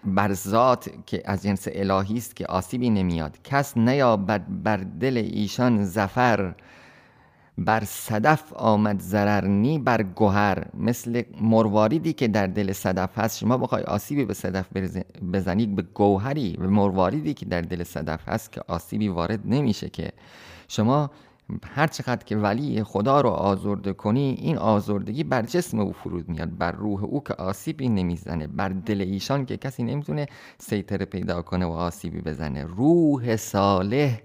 بر 0.05 0.33
ذات 0.33 0.91
که 1.07 1.23
از 1.25 1.43
جنس 1.43 1.69
الهی 1.73 2.17
است 2.17 2.37
که 2.37 2.47
آسیبی 2.47 2.91
نمیاد. 2.91 3.38
کس 3.45 3.76
نیابد 3.76 4.45
بر 4.49 4.76
دل 4.76 5.17
ایشان 5.17 5.85
زفر 5.85 6.55
بر 7.59 7.83
صدف 7.85 8.53
آمد 8.53 9.00
زررنی 9.00 9.79
بر 9.79 10.03
گوهر. 10.03 10.65
مثل 10.75 11.23
مرواریدی 11.41 12.12
که 12.12 12.29
در 12.29 12.47
دل 12.47 12.73
صدف 12.73 13.19
هست. 13.19 13.38
شما 13.38 13.59
بخوای 13.59 13.83
آسیبی 13.83 14.25
به 14.25 14.35
صدف 14.35 14.67
بزنید 15.33 15.76
به 15.76 15.83
گوهری 15.83 16.57
به 16.61 16.67
مرواریدی 16.67 17.35
که 17.35 17.47
در 17.47 17.61
دل 17.61 17.85
صدف 17.85 18.29
هست 18.29 18.53
که 18.53 18.61
آسیبی 18.69 19.09
وارد 19.09 19.41
نمیشه 19.45 19.88
که. 19.88 20.12
شما 20.69 21.11
هر 21.65 21.87
چقدر 21.87 22.25
که 22.25 22.37
ولی 22.37 22.83
خدا 22.83 23.21
رو 23.21 23.29
آزرده 23.29 23.93
کنی 23.93 24.37
این 24.38 24.59
آزردگی 24.59 25.25
بر 25.25 25.43
جسم 25.43 25.79
او 25.79 25.93
فرود 25.93 26.29
میاد 26.29 26.59
بر 26.59 26.73
روح 26.73 27.05
او 27.05 27.23
که 27.23 27.35
آسیبی 27.35 27.88
نمی‌زنه 27.88 28.47
بر 28.47 28.69
دل 28.69 29.00
ایشان 29.00 29.47
که 29.47 29.57
کسی 29.57 29.83
نمی‌تونه 29.83 30.26
سیطره 30.59 31.05
پیدا 31.05 31.43
کنه 31.43 31.67
و 31.67 31.71
آسیبی 31.71 32.21
بزنه. 32.21 32.65
روح 32.65 33.37
صالح 33.37 34.21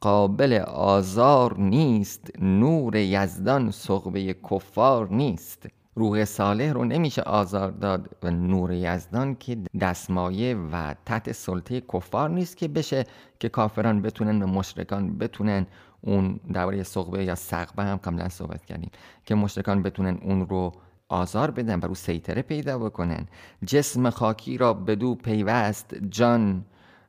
قابل 0.00 0.52
آزار 0.74 1.58
نیست 1.58 2.30
نور 2.40 2.96
یزدان 2.96 3.70
صغبه 3.70 4.34
کفار 4.50 5.08
نیست. 5.14 5.66
روح 5.94 6.24
صالح 6.24 6.72
رو 6.72 6.84
نمیشه 6.84 7.22
آزار 7.22 7.70
داد 7.70 8.08
و 8.22 8.30
نور 8.30 8.72
یزدان 8.72 9.34
که 9.34 9.58
دستمایه 9.80 10.56
و 10.72 10.94
تحت 11.06 11.32
سلطه 11.32 11.80
کفار 11.80 12.30
نیست 12.30 12.56
که 12.56 12.68
بشه 12.68 13.04
که 13.40 13.48
کافران 13.48 14.02
بتونن 14.02 14.42
و 14.42 14.46
مشرکان 14.46 15.18
بتونن 15.18 15.66
اون 16.00 16.40
درباره 16.52 16.82
صغبه 16.82 17.24
یا 17.24 17.34
سقبه 17.34 17.84
هم 17.84 17.96
قبلا 17.96 18.28
صحبت 18.28 18.64
کردیم 18.64 18.90
که 19.24 19.34
مشرکان 19.34 19.82
بتونن 19.82 20.18
اون 20.22 20.46
رو 20.46 20.72
آزار 21.08 21.50
بدن 21.50 21.80
و 21.80 21.86
رو 21.86 21.94
سیطره 21.94 22.42
پیدا 22.42 22.78
بکنن. 22.78 23.26
جسم 23.66 24.10
خاکی 24.10 24.58
را 24.58 24.74
بدو 24.74 25.14
پیوست 25.14 25.94
جان 26.10 26.64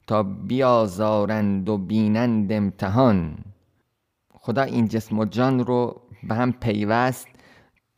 تا 0.07 0.23
بیازارند 0.23 1.69
و 1.69 1.77
بینند 1.77 2.51
امتحان. 2.51 3.37
خدا 4.33 4.61
این 4.61 4.87
جسم 4.87 5.19
و 5.19 5.25
جان 5.25 5.65
رو 5.65 6.01
به 6.23 6.35
هم 6.35 6.51
پیوست 6.51 7.27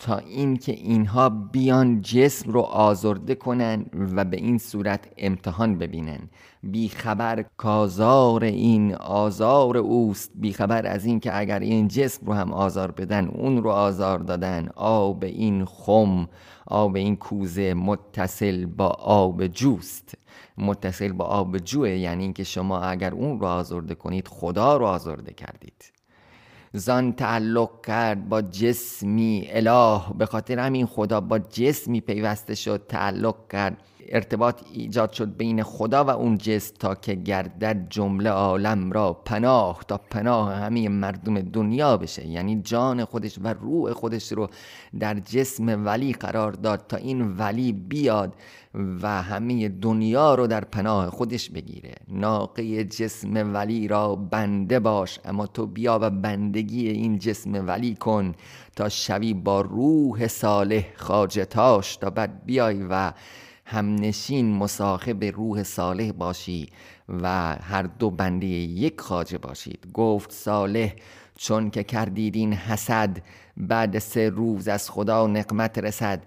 تا 0.01 0.17
اینکه 0.17 0.71
اینها 0.71 1.29
بیان 1.29 2.01
جسم 2.01 2.51
رو 2.51 2.61
آزرده 2.61 3.35
کنن 3.35 3.85
و 4.15 4.25
به 4.25 4.37
این 4.37 4.57
صورت 4.57 5.07
امتحان 5.17 5.77
ببینن. 5.77 6.19
بیخبر 6.63 7.45
کازار 7.57 8.43
این 8.43 8.95
آزار 8.95 9.77
اوست. 9.77 10.31
بیخبر 10.35 10.85
از 10.87 11.05
اینکه 11.05 11.37
اگر 11.37 11.59
این 11.59 11.87
جسم 11.87 12.25
رو 12.25 12.33
هم 12.33 12.53
آزار 12.53 12.91
بدن 12.91 13.27
اون 13.27 13.63
رو 13.63 13.69
آزار 13.69 14.19
دادن. 14.19 14.69
آب 14.75 15.23
این 15.23 15.65
خم 15.65 16.29
آب 16.67 16.95
این 16.95 17.15
کوزه 17.15 17.73
متصل 17.73 18.65
با 18.65 18.87
آب 18.99 19.47
جوست. 19.47 20.15
متصل 20.57 21.11
با 21.11 21.25
آب 21.25 21.57
جوه 21.57 21.89
یعنی 21.89 22.23
اینکه 22.23 22.43
شما 22.43 22.79
اگر 22.81 23.13
اون 23.13 23.39
رو 23.39 23.45
آزرده 23.45 23.95
کنید 23.95 24.27
خدا 24.27 24.77
رو 24.77 24.85
آزرده 24.85 25.33
کردید. 25.33 26.00
زان 26.73 27.13
تعلق 27.13 27.85
کرد 27.85 28.29
با 28.29 28.41
جسمی 28.41 29.47
اله 29.49 30.01
به 30.17 30.25
خاطر 30.25 30.59
همین 30.59 30.85
خدا 30.85 31.21
با 31.21 31.39
جسمی 31.39 32.01
پیوسته 32.01 32.55
شد 32.55 32.85
تعلق 32.89 33.35
کرد. 33.51 33.77
ارتباط 34.09 34.61
ایجاد 34.73 35.11
شد 35.11 35.37
بین 35.37 35.63
خدا 35.63 36.03
و 36.03 36.09
اون 36.09 36.37
جسم 36.37 36.75
تا 36.79 36.95
که 36.95 37.15
گردد 37.15 37.89
جمله 37.89 38.29
عالم 38.29 38.91
را 38.91 39.13
پناه 39.13 39.83
تا 39.87 39.97
پناه 39.97 40.53
همه 40.53 40.89
مردم 40.89 41.41
دنیا 41.41 41.97
بشه. 41.97 42.27
یعنی 42.27 42.61
جان 42.61 43.05
خودش 43.05 43.39
و 43.43 43.47
روح 43.47 43.93
خودش 43.93 44.31
رو 44.31 44.49
در 44.99 45.19
جسم 45.19 45.85
ولی 45.85 46.13
قرار 46.13 46.51
داد 46.51 46.85
تا 46.87 46.97
این 46.97 47.37
ولی 47.37 47.71
بیاد 47.71 48.33
و 49.01 49.21
همه 49.21 49.69
دنیا 49.69 50.35
رو 50.35 50.47
در 50.47 50.63
پناه 50.63 51.09
خودش 51.09 51.49
بگیره. 51.49 51.93
ناقه 52.07 52.83
جسم 52.83 53.53
ولی 53.53 53.87
را 53.87 54.15
بنده 54.15 54.79
باش 54.79 55.19
اما 55.25 55.47
تو 55.47 55.65
بیا 55.65 55.99
و 56.01 56.09
بندگی 56.09 56.89
این 56.89 57.19
جسم 57.19 57.67
ولی 57.67 57.95
کن 57.95 58.33
تا 58.75 58.89
شوی 58.89 59.33
با 59.33 59.61
روح 59.61 60.27
صالح 60.27 60.85
خاجتاش 60.95 61.95
تا 61.95 62.09
بعد 62.09 62.45
بیای 62.45 62.83
و 62.89 63.13
همنشین 63.71 64.53
مصاحب 64.55 65.23
روح 65.23 65.63
صالح 65.63 66.11
باشی 66.11 66.69
و 67.09 67.55
هر 67.55 67.83
دو 67.83 68.09
بنده 68.09 68.47
یک 68.47 69.01
خاجه 69.01 69.37
باشید. 69.37 69.87
گفت 69.93 70.31
صالح 70.31 70.93
چون 71.35 71.69
که 71.69 71.83
کردید 71.83 72.35
این 72.35 72.53
حسد 72.53 73.17
بعد 73.57 73.99
سه 73.99 74.29
روز 74.29 74.67
از 74.67 74.89
خدا 74.89 75.27
نقمت 75.27 75.77
رسد. 75.77 76.23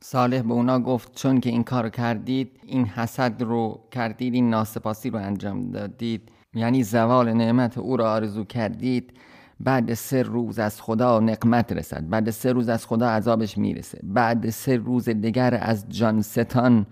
صالح 0.00 0.42
به 0.42 0.52
اونا 0.52 0.80
گفت 0.80 1.14
چون 1.14 1.40
که 1.40 1.50
این 1.50 1.64
کار 1.64 1.88
کردید 1.88 2.60
این 2.66 2.84
حسد 2.84 3.42
رو 3.42 3.80
کردید 3.90 4.34
این 4.34 4.50
ناسپاسی 4.50 5.10
رو 5.10 5.18
انجام 5.18 5.70
دادید. 5.70 6.32
یعنی 6.54 6.82
زوال 6.82 7.32
نعمت 7.32 7.78
او 7.78 7.96
را 7.96 8.12
آرزو 8.12 8.44
کردید. 8.44 9.12
بعد 9.60 9.94
سه 9.94 10.22
روز 10.22 10.58
از 10.58 10.82
خدا 10.82 11.20
نقمت 11.20 11.72
رسد. 11.72 12.08
بعد 12.08 12.30
سه 12.30 12.52
روز 12.52 12.68
از 12.68 12.86
خدا 12.86 13.08
عذابش 13.08 13.58
می‌رسه. 13.58 14.00
بعد 14.02 14.50
سه 14.50 14.76
روز 14.76 15.08
دیگر 15.08 15.58
از 15.62 15.88
جان 15.88 16.22
ستان 16.22 16.86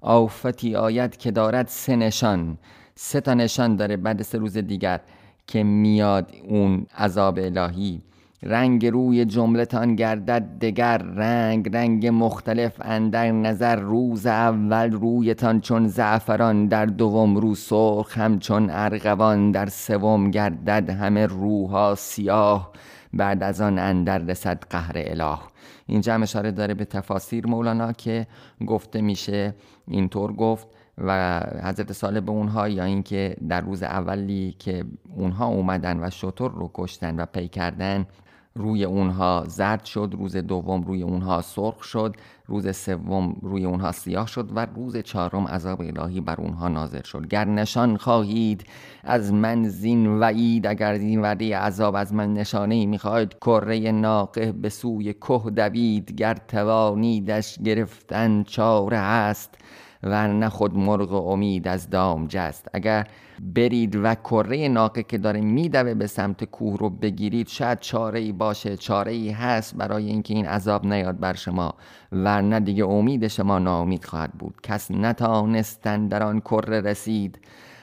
آفتی 0.00 0.76
آید 0.76 1.16
که 1.16 1.30
دارد 1.30 1.66
سه 1.66 1.96
نشان. 1.96 2.58
سه 2.94 3.20
تا 3.20 3.34
نشان 3.34 3.76
داره 3.76 3.96
بعد 3.96 4.22
سه 4.22 4.38
روز 4.38 4.58
دیگر 4.58 5.00
که 5.46 5.62
میاد 5.62 6.32
اون 6.48 6.86
عذاب 6.98 7.38
الهی. 7.38 8.02
رنگ 8.42 8.86
روی 8.86 9.24
جملتان 9.24 9.94
گردد 9.96 10.58
دگر 10.60 10.98
رنگ 10.98 11.76
رنگ 11.76 12.06
مختلف 12.06 12.72
اندر 12.80 13.30
نظر 13.30 13.76
روز 13.76 14.26
اول 14.26 14.92
رویتان 14.92 15.60
چون 15.60 15.88
زعفران 15.88 16.66
در 16.66 16.86
دوم 16.86 17.36
رو 17.36 17.54
سرخ 17.54 18.18
همچون 18.18 18.70
ارغوان 18.70 19.50
در 19.50 19.66
سوم 19.66 20.30
گردد 20.30 20.90
همه 20.90 21.26
روها 21.26 21.94
سیاه 21.94 22.72
بعد 23.12 23.42
از 23.42 23.60
آن 23.60 23.78
اندر 23.78 24.18
رسد 24.18 24.62
قهر 24.70 24.92
اله. 24.96 25.38
اینجا 25.86 26.14
هم 26.14 26.22
اشاره 26.22 26.50
داره 26.50 26.74
به 26.74 26.84
تفاسیر 26.84 27.46
مولانا 27.46 27.92
که 27.92 28.26
گفته 28.66 29.00
میشه 29.00 29.54
اینطور 29.88 30.32
گفت 30.32 30.68
و 30.98 31.40
حضرت 31.62 31.92
ساله 31.92 32.20
به 32.20 32.30
اونها 32.30 32.68
یا 32.68 32.84
اینکه 32.84 33.36
در 33.48 33.60
روز 33.60 33.82
اولی 33.82 34.56
که 34.58 34.84
اونها 35.16 35.46
اومدن 35.46 36.04
و 36.04 36.10
شطور 36.10 36.50
رو 36.50 36.70
کشتن 36.74 37.20
و 37.20 37.26
پی 37.26 37.48
کردن 37.48 38.06
روی 38.56 38.84
اونها 38.84 39.44
زرد 39.48 39.84
شد 39.84 40.14
روز 40.18 40.36
دوم 40.36 40.82
روی 40.82 41.02
اونها 41.02 41.42
سرخ 41.42 41.82
شد 41.82 42.16
روز 42.46 42.76
سوم 42.76 43.36
روی 43.42 43.64
اونها 43.64 43.92
سیاه 43.92 44.26
شد 44.26 44.50
و 44.54 44.66
روز 44.66 44.96
چهارم 44.96 45.46
عذاب 45.48 45.80
الهی 45.80 46.20
بر 46.20 46.40
اونها 46.40 46.68
نازل 46.68 47.02
شد. 47.02 47.28
گر 47.28 47.44
نشان 47.44 47.96
خواهید 47.96 48.64
از 49.04 49.32
من 49.32 49.68
زین 49.68 50.06
وعید 50.06 50.66
اگر 50.66 50.92
این 50.92 51.20
وعده 51.22 51.58
عذاب 51.58 51.94
از 51.94 52.14
من 52.14 52.34
نشانه 52.34 52.86
می‌خواهید 52.86 53.34
کره 53.34 53.92
ناقه 53.92 54.52
به 54.52 54.68
سوی 54.68 55.12
که 55.12 55.50
دوید 55.56 56.12
گر 56.12 56.34
توانیدش 56.34 57.58
گرفتن 57.64 58.42
چاره 58.42 58.98
هست 58.98 59.58
ورنه 60.06 60.48
خود 60.48 60.76
مرغ 60.76 61.12
امید 61.12 61.68
از 61.68 61.90
دام 61.90 62.26
جست. 62.26 62.68
اگر 62.72 63.06
برید 63.40 63.96
و 63.96 64.14
کره 64.14 64.68
ناقه 64.68 65.02
که 65.02 65.18
داره 65.18 65.40
میدوه 65.40 65.94
به 65.94 66.06
سمت 66.06 66.44
کوه 66.44 66.78
رو 66.78 66.90
بگیرید 66.90 67.48
شاید 67.48 67.80
چاره 67.80 68.20
ای 68.20 68.32
باشه 68.32 68.76
چاره 68.76 69.12
ای 69.12 69.30
هست 69.30 69.76
برای 69.76 70.06
اینکه 70.06 70.34
این 70.34 70.46
عذاب 70.46 70.86
نیاد 70.86 71.18
بر 71.18 71.34
شما. 71.34 71.74
ورنه 72.12 72.60
دیگه 72.60 72.84
امید 72.86 73.28
شما 73.28 73.58
ناامید 73.58 74.04
خواهد 74.04 74.32
بود. 74.32 74.54
کس 74.62 74.90
نتانستن 74.90 76.08
در 76.08 76.22
آن 76.22 76.40
کره 76.40 76.80
رسید. 76.80 77.38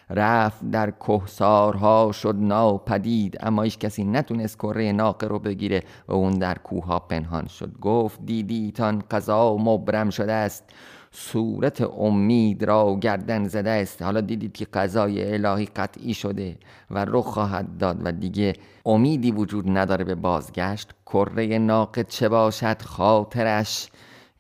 رفت 0.10 0.70
در 0.72 0.92
کهسارها 0.92 2.12
شد 2.12 2.36
ناپدید 2.39 3.38
اما 3.39 3.62
هیچ 3.62 3.77
کسی 3.77 4.03
نتونست 4.03 4.58
کره 4.58 4.92
ناقه 4.92 5.27
رو 5.27 5.39
بگیره 5.39 5.84
و 6.08 6.13
اون 6.13 6.34
در 6.34 6.58
کوه 6.58 6.86
ها 6.86 7.00
پنهان 7.00 7.48
شد. 7.48 7.80
گفت 7.82 8.25
دیدیتان 8.25 9.03
قضا 9.12 9.58
مبرم 9.58 10.10
شده 10.10 10.34
است. 10.34 10.63
صورت 11.15 11.82
امید 11.82 12.63
را 12.63 12.98
گردن 13.01 13.48
زده 13.48 13.70
است. 13.70 14.01
حالا 14.01 14.22
دیدید 14.22 14.53
که 14.53 14.65
قضای 14.65 15.34
الهی 15.34 15.65
قطعی 15.65 16.13
شده 16.13 16.55
و 16.91 17.05
رخ 17.05 17.25
خواهد 17.25 17.77
داد 17.77 18.01
و 18.03 18.12
دیگه 18.12 18.53
امیدی 18.86 19.32
وجود 19.32 19.77
نداره 19.77 20.03
به 20.03 20.15
بازگشت. 20.15 20.89
کره 21.05 21.58
ناقد 21.58 22.08
چه 22.08 22.29
باشد؟ 22.29 22.82
خاطرش 22.82 23.89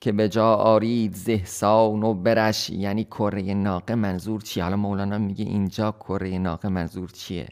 که 0.03 0.11
به 0.11 0.29
جا 0.29 0.53
آرید 0.55 1.15
زهسان 1.15 2.03
و 2.03 2.13
برش. 2.13 2.69
یعنی 2.69 3.03
کره 3.03 3.53
ناقه 3.53 3.95
منظور 3.95 4.41
چیه؟ 4.41 4.63
حالا 4.63 4.75
مولانا 4.75 5.17
میگه 5.17 5.45
اینجا 5.45 5.91
کره 5.91 6.37
ناقه 6.37 6.69
منظور 6.69 7.09
چیه؟ 7.09 7.47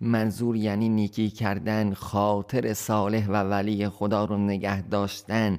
منظور 0.00 0.56
یعنی 0.56 0.88
نیکی 0.88 1.30
کردن 1.30 1.94
خاطر 1.94 2.74
صالح 2.74 3.26
و 3.28 3.32
ولی 3.32 3.88
خدا 3.88 4.24
رو 4.24 4.36
نگه 4.36 4.82
داشتن 4.82 5.58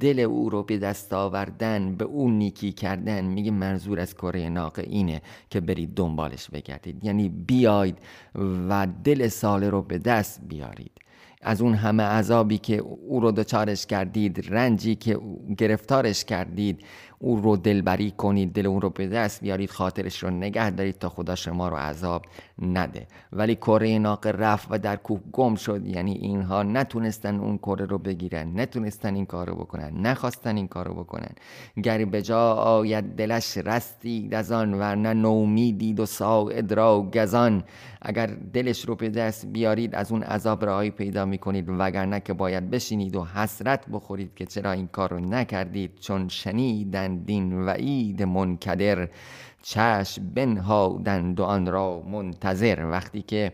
دل 0.00 0.20
او 0.20 0.50
رو 0.50 0.62
به 0.62 0.78
دست 0.78 1.12
آوردن 1.12 1.94
به 1.94 2.04
اون 2.04 2.38
نیکی 2.38 2.72
کردن. 2.72 3.24
میگه 3.24 3.50
منظور 3.50 4.00
از 4.00 4.14
کره 4.14 4.48
ناقه 4.48 4.82
اینه 4.82 5.22
که 5.50 5.60
برید 5.60 5.94
دنبالش 5.94 6.50
بگردید. 6.50 7.04
یعنی 7.04 7.28
بیاید 7.28 7.98
و 8.68 8.86
دل 9.04 9.28
صالح 9.28 9.68
رو 9.68 9.82
به 9.82 9.98
دست 9.98 10.40
بیارید. 10.48 11.03
از 11.44 11.62
اون 11.62 11.74
همه 11.74 12.02
عذابی 12.02 12.58
که 12.58 12.76
او 13.08 13.20
رو 13.20 13.32
دچارش 13.32 13.86
کردید 13.86 14.46
رنجی 14.54 14.94
که 14.94 15.18
گرفتارش 15.58 16.24
کردید 16.24 16.80
او 17.18 17.40
رو 17.40 17.56
دلبری 17.56 18.10
کنید 18.10 18.52
دل 18.52 18.66
اون 18.66 18.80
رو 18.80 18.90
به 18.90 19.06
دست 19.06 19.40
بیارید 19.40 19.70
خاطرش 19.70 20.22
رو 20.22 20.30
نگه 20.30 20.70
دارید 20.70 20.98
تا 20.98 21.08
خدا 21.08 21.34
شما 21.34 21.68
رو 21.68 21.76
عذاب 21.76 22.22
نده. 22.58 23.06
ولی 23.32 23.54
کره 23.54 23.98
ناقه 23.98 24.30
رفت 24.30 24.68
و 24.70 24.78
در 24.78 24.96
کوه 24.96 25.20
گم 25.32 25.54
شد. 25.54 25.86
یعنی 25.86 26.12
اینها 26.12 26.62
نتونستن 26.62 27.40
اون 27.40 27.58
کره 27.58 27.86
رو 27.86 27.98
بگیرن 27.98 28.60
نتونستن 28.60 29.14
این 29.14 29.26
کار 29.26 29.48
رو 29.48 29.54
بکنن 29.54 29.92
نخواستن 30.00 30.56
این 30.56 30.68
کار 30.68 30.86
رو 30.86 30.94
بکنن. 30.94 31.30
گر 31.82 32.04
به 32.04 32.22
جا 32.22 32.52
آید 32.52 33.04
دلش 33.16 33.56
رستید 33.56 34.34
از 34.34 34.52
آن 34.52 34.74
ورنه 34.74 35.14
نومیدید 35.14 36.00
و 36.00 36.06
ساعد 36.06 36.72
را 36.72 37.10
گزان. 37.14 37.64
اگر 38.02 38.26
دلش 38.26 38.84
رو 38.84 38.94
به 38.94 39.08
دست 39.08 39.46
بیارید 39.46 39.94
از 39.94 40.12
اون 40.12 40.22
عذاب 40.22 40.64
رهایی 40.64 40.90
پیدا 40.90 41.24
می‌کنید. 41.24 41.66
وگرنه 41.68 42.20
که 42.20 42.32
باید 42.32 42.70
بشینید 42.70 43.16
و 43.16 43.24
حسرت 43.24 43.88
بخورید 43.92 44.34
که 44.34 44.46
چرا 44.46 44.72
این 44.72 44.86
کار 44.86 45.10
رو 45.10 45.20
نکردید 45.20 45.98
چون 46.00 46.28
شنیدن 46.28 47.16
دین 47.16 47.64
وعید 47.64 48.22
منکدر. 48.22 49.08
چشم 49.66 50.30
بنهادند 50.34 51.40
و 51.40 51.44
آن 51.44 51.66
را 51.66 52.00
منتظر. 52.00 52.86
وقتی 52.90 53.22
که 53.22 53.52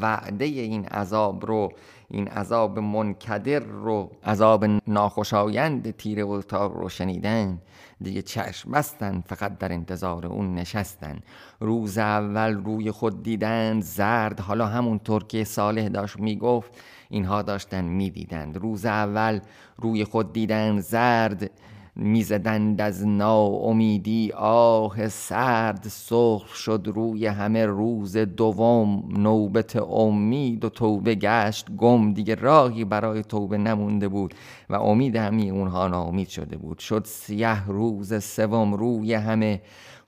وعده 0.00 0.44
این 0.44 0.84
عذاب 0.84 1.46
رو 1.46 1.72
این 2.08 2.28
عذاب 2.28 2.78
منکدر 2.78 3.58
رو 3.58 4.10
عذاب 4.24 4.64
ناخوشایند 4.86 5.90
تیر 5.90 6.24
و 6.24 6.42
رو 6.50 6.88
شنیدن 6.88 7.58
دیگه 8.00 8.22
چشم 8.22 8.70
بستن 8.70 9.20
فقط 9.20 9.58
در 9.58 9.72
انتظار 9.72 10.26
اون 10.26 10.54
نشستن. 10.54 11.20
روز 11.60 11.98
اول 11.98 12.54
روی 12.64 12.90
خود 12.90 13.22
دیدن 13.22 13.80
زرد 13.80 14.40
حالا 14.40 14.66
همونطور 14.66 15.24
که 15.24 15.44
صالح 15.44 15.88
داشت 15.88 16.20
می‌گفت 16.20 16.70
اینها 17.08 17.42
داشتن 17.42 17.84
می‌دیدند. 17.84 18.56
روز 18.56 18.86
اول 18.86 19.40
روی 19.76 20.04
خود 20.04 20.32
دیدن 20.32 20.80
زرد 20.80 21.50
می‌زدند 21.96 22.80
از 22.80 23.06
ناامیدی 23.06 24.32
آه 24.36 25.08
سرد 25.08 25.84
سرخ 25.88 26.54
شد 26.54 26.92
روی 26.94 27.26
همه 27.26 27.66
روز 27.66 28.16
دوم. 28.16 29.04
نوبت 29.18 29.76
امید 29.76 30.64
و 30.64 30.68
توبه 30.68 31.14
گشت 31.14 31.70
گم 31.70 32.12
دیگه 32.12 32.34
راهی 32.34 32.84
برای 32.84 33.22
توبه 33.22 33.58
نمونده 33.58 34.08
بود 34.08 34.34
و 34.70 34.74
امید 34.74 35.16
همی 35.16 35.50
اونها 35.50 35.88
ناامید 35.88 36.28
شده 36.28 36.56
بود. 36.56 36.78
شد 36.78 37.04
سیه 37.04 37.66
روز 37.66 38.24
سوم 38.24 38.74
روی 38.74 39.14
همه 39.14 39.60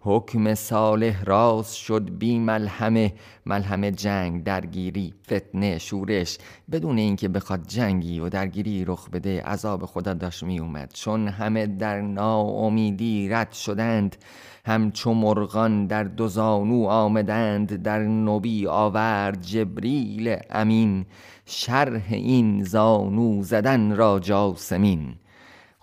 حکم 0.04 0.54
صالح 0.54 1.24
راست 1.24 1.74
شد 1.74 2.10
بی 2.18 2.38
ملهمه 2.38 3.12
ملهمه 3.46 3.90
جنگ 3.90 4.44
درگیری 4.44 5.14
فتنه 5.26 5.78
شورش. 5.78 6.38
بدون 6.72 6.98
اینکه 6.98 7.28
بخواد 7.28 7.66
جنگی 7.66 8.20
و 8.20 8.28
درگیری 8.28 8.84
رخ 8.84 9.10
بده 9.10 9.42
عذاب 9.42 9.86
خدا 9.86 10.14
داشت 10.14 10.42
می 10.42 10.58
اومد 10.58 10.90
چون 10.94 11.28
همه 11.28 11.66
در 11.66 12.00
ناامیدی 12.00 13.28
رد 13.28 13.52
شدند 13.52 14.16
همچو 14.64 15.14
مرغان 15.14 15.86
در 15.86 16.04
دو 16.04 16.28
زانو 16.28 16.86
آمدند. 16.86 17.82
در 17.82 17.98
نبی 17.98 18.66
آورد 18.66 19.42
جبریل 19.42 20.36
امین. 20.50 21.06
شرح 21.46 22.06
این 22.10 22.64
زانو 22.64 23.42
زدن 23.42 23.96
را 23.96 24.18
جاسمین. 24.18 25.14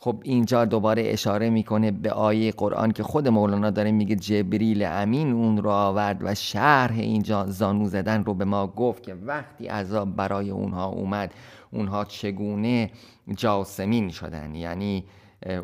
خب 0.02 0.16
اینجا 0.24 0.66
دوباره 0.66 1.04
اشاره 1.06 1.50
می‌کنه 1.50 1.92
به 1.92 2.12
آیه 2.12 2.52
قرآن 2.52 2.92
که 2.92 3.04
خود 3.04 3.28
مولانا 3.28 3.70
داره 3.70 3.92
میگه 3.92 4.16
جبریل 4.16 4.84
امین 4.84 5.32
اون 5.32 5.58
رو 5.58 5.70
آورد 5.70 6.20
و 6.22 6.36
شرح 6.36 7.00
اینجا 7.00 7.46
زانو 7.46 7.88
زدن 7.88 8.24
رو 8.24 8.34
به 8.34 8.46
ما 8.46 8.68
گفت 8.68 9.04
که 9.04 9.14
وقتی 9.14 9.68
عذاب 9.68 10.16
برای 10.16 10.50
اونها 10.50 10.86
اومد 10.86 11.34
اونها 11.72 12.06
چگونه 12.06 12.92
جاسمین 13.36 14.10
شدن؟ 14.10 14.56
یعنی 14.56 15.04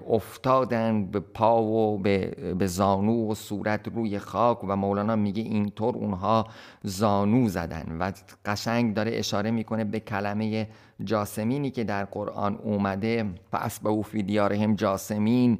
افتادن 0.09 1.05
به 1.05 1.19
پا 1.19 1.63
و 1.63 1.97
به, 1.97 2.67
زانو 2.67 3.31
و 3.31 3.35
صورت 3.35 3.87
روی 3.87 4.19
خاک 4.19 4.63
و 4.63 4.75
مولانا 4.75 5.15
میگه 5.15 5.43
اینطور 5.43 5.95
اونها 5.95 6.47
زانو 6.83 7.49
زدن 7.49 7.97
و 7.99 8.11
قشنگ 8.45 8.93
داره 8.93 9.11
اشاره 9.13 9.51
می‌کنه 9.51 9.83
به 9.83 9.99
کلمه 9.99 10.67
جاسمینی 11.03 11.71
که 11.71 11.83
در 11.83 12.05
قرآن 12.05 12.55
اومده. 12.55 13.25
پس 13.51 13.79
به 13.79 13.89
او 13.89 14.03
فی 14.03 14.23
دیارهم 14.23 14.75
جاسمین 14.75 15.59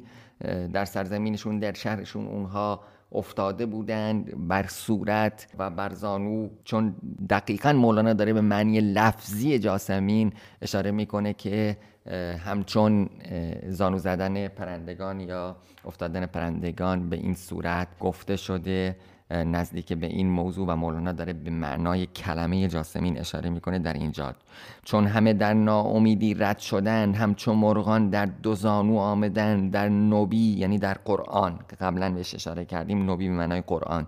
در 0.72 0.84
سرزمینشون 0.84 1.58
در 1.58 1.72
شهرشون 1.72 2.26
اونها 2.26 2.80
افتاده 3.16 3.66
بودند 3.66 4.48
بر 4.48 4.66
صورت 4.66 5.48
و 5.58 5.70
بر 5.70 5.92
زانو. 5.92 6.48
چون 6.64 6.94
دقیقا 7.30 7.72
مولانا 7.72 8.12
داره 8.12 8.32
به 8.32 8.40
معنی 8.40 8.80
لفظی 8.80 9.58
جاسمین 9.58 10.32
اشاره 10.62 10.90
می‌کنه 10.90 11.32
که 11.32 11.76
همچون 12.44 13.10
زانو 13.68 13.98
زدن 13.98 14.48
پرندگان 14.48 15.20
یا 15.20 15.56
افتادن 15.84 16.26
پرندگان 16.26 17.08
به 17.08 17.16
این 17.16 17.34
صورت 17.34 17.88
گفته 18.00 18.36
شده. 18.36 18.96
نزدیک 19.30 19.92
به 19.92 20.06
این 20.06 20.30
موضوع 20.30 20.66
و 20.68 20.76
مولانا 20.76 21.12
داره 21.12 21.32
به 21.32 21.50
معنای 21.50 22.06
کلمه 22.06 22.68
جاسمین 22.68 23.18
اشاره 23.18 23.50
می‌کنه 23.50 23.78
در 23.78 23.92
اینجا 23.92 24.34
چون 24.84 25.06
همه 25.06 25.32
در 25.32 25.54
ناامیدی 25.54 26.34
رد 26.34 26.58
شدن 26.58 27.14
همچون 27.14 27.56
مرغان 27.56 28.10
در 28.10 28.26
دو 28.26 28.54
زانو 28.54 28.98
آمدن 28.98 29.68
در 29.68 29.88
نبی 29.88 30.56
یعنی 30.58 30.78
در 30.78 30.94
قرآن 31.04 31.58
که 31.70 31.76
قبلا 31.76 32.10
بهش 32.10 32.34
اشاره 32.34 32.64
کردیم 32.64 33.10
نبی 33.10 33.28
به 33.28 33.34
معنای 33.34 33.62
قرآن. 33.66 34.06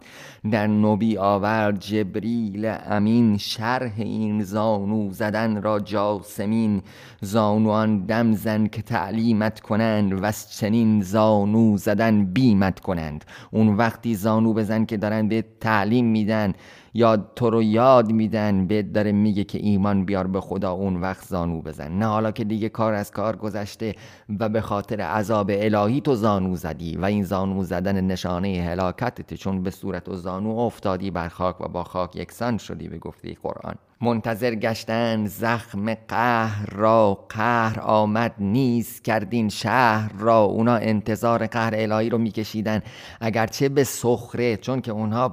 در 0.51 0.67
نبی 0.67 1.17
آورد 1.17 1.79
جبریل 1.81 2.75
امین 2.87 3.37
شرح 3.37 3.93
این 3.97 4.43
زانو 4.43 5.13
زدن 5.13 5.63
را 5.63 5.81
جاسمین. 5.81 6.83
زانوان 7.21 7.99
دم 8.07 8.33
زن 8.33 8.67
که 8.67 8.83
تعلیمت 8.83 9.61
کنند 9.61 10.23
و 10.23 10.33
چنین 10.33 11.03
زانو 11.03 11.77
زدن 11.77 12.25
بیمت 12.25 12.81
کنند. 12.81 13.25
اون 13.51 13.69
وقتی 13.69 14.15
زانو 14.15 14.53
بزن 14.53 14.85
که 14.85 14.97
دارن 15.09 15.29
به 15.29 15.45
تعلیم 15.61 16.05
میدن 16.05 16.53
یا 16.95 17.17
تو 17.17 17.51
رو 17.51 17.63
یاد 17.63 18.13
میدن 18.13 18.67
به 18.67 18.83
داره 18.83 19.13
میگه 19.13 19.45
که 19.45 19.59
ایمان 19.59 20.05
بیار 20.05 20.27
به 20.27 20.41
خدا 20.41 20.73
اون 20.73 20.97
وقت 20.97 21.25
زانو 21.25 21.63
بزن. 21.63 21.99
نه 21.99 22.07
حالا 22.07 22.31
که 22.31 22.45
دیگه 22.45 22.69
کار 22.69 22.95
از 22.95 23.11
کار 23.11 23.37
گذشته 23.37 23.95
و 24.41 24.49
به 24.49 24.61
خاطر 24.61 25.01
عذاب 25.01 25.51
الهی 25.55 26.01
تو 26.01 26.15
زانو 26.15 26.57
زدی 26.57 26.97
و 26.97 27.05
این 27.05 27.25
زانو 27.25 27.65
زدن 27.65 28.01
نشانه 28.01 28.49
هلاکتت 28.49 29.35
چون 29.35 29.63
به 29.63 29.71
صورت 29.71 30.09
و 30.09 30.15
زانو 30.15 30.59
افتادی 30.59 31.11
بر 31.11 31.29
خاک 31.29 31.61
و 31.61 31.69
با 31.69 31.85
خاک 31.85 32.17
یکسان 32.17 32.59
شدی 32.59 32.89
به 32.89 32.99
گفته 32.99 33.35
قرآن. 33.43 33.75
منتظر 34.01 34.55
گشتن 34.55 35.27
زخم 35.27 35.95
قهر 35.95 36.67
را 36.73 37.15
قهر 37.29 37.81
آمد 37.81 38.35
نیست 38.39 39.05
کردین 39.05 39.49
شهر 39.49 40.13
را. 40.19 40.41
اونا 40.41 40.75
انتظار 40.75 41.47
قهر 41.47 41.75
الهی 41.77 42.11
رو 42.11 42.19
میکشیدن. 42.19 42.83
اگرچه 43.21 43.69
به 43.69 43.85
سخره 43.85 44.57
چون 44.57 44.81
که 44.81 44.93
اونها 44.93 45.29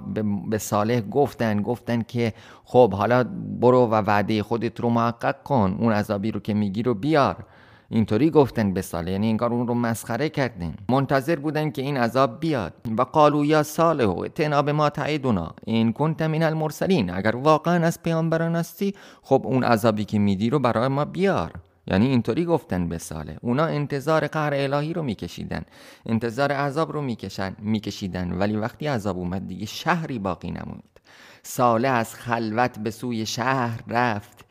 به 0.49 0.58
صالح 0.58 0.99
گفتن 0.99 1.62
گفتن 1.62 2.01
که 2.01 2.34
خب 2.63 2.93
حالا 2.93 3.23
برو 3.60 3.86
و 3.86 3.93
وعده 3.93 4.43
خودت 4.43 4.80
رو 4.80 4.89
محقق 4.89 5.43
کن. 5.43 5.78
اون 5.80 5.93
عذابی 5.93 6.32
رو 6.32 6.39
که 6.39 6.54
میگی 6.54 6.84
رو 6.84 6.93
بیار. 6.93 7.45
اینطوری 7.89 8.29
گفتن 8.29 8.73
به 8.73 8.81
ساله 8.81 9.11
یعنی 9.11 9.29
انگار 9.29 9.53
اون 9.53 9.67
رو 9.67 9.73
مسخره 9.73 10.29
کردن. 10.29 10.73
منتظر 10.89 11.35
بودن 11.35 11.71
که 11.71 11.81
این 11.81 11.97
عذاب 11.97 12.39
بیاد. 12.39 12.73
و 12.97 13.01
قالو 13.01 13.45
یا 13.45 13.63
صالح 13.63 14.09
اتنا 14.09 14.61
به 14.61 14.73
ما 14.73 14.89
تعیدونا 14.89 15.51
این 15.65 15.93
کنت 15.93 16.21
من 16.21 16.43
المرسلین. 16.43 17.09
اگر 17.09 17.35
واقعا 17.35 17.85
از 17.85 18.03
پیامبران 18.03 18.55
هستی 18.55 18.93
خب 19.21 19.41
اون 19.45 19.63
عذابی 19.63 20.05
که 20.05 20.19
میدی 20.19 20.49
رو 20.49 20.59
برای 20.59 20.87
ما 20.87 21.05
بیار. 21.05 21.51
یعنی 21.87 22.07
اینطوری 22.07 22.45
گفتن 22.45 22.89
به 22.89 22.97
ساله. 22.97 23.37
اونا 23.41 23.65
انتظار 23.65 24.27
قهر 24.27 24.53
الهی 24.53 24.93
رو 24.93 25.03
میکشیدن. 25.03 25.61
انتظار 26.05 26.51
عذاب 26.51 26.91
رو 26.91 27.01
می‌کشن 27.01 27.55
میکشیدن. 27.59 28.31
ولی 28.31 28.55
وقتی 28.55 28.87
عذاب 28.87 29.17
اومد 29.17 29.47
دیگه 29.47 29.65
شهری 29.65 30.19
باقی 30.19 30.51
نموند. 30.51 30.99
ساله 31.43 31.87
از 31.87 32.15
خلوت 32.15 32.79
به 32.79 32.91
سوی 32.91 33.25
شهر 33.25 33.79
رفت. 33.87 34.44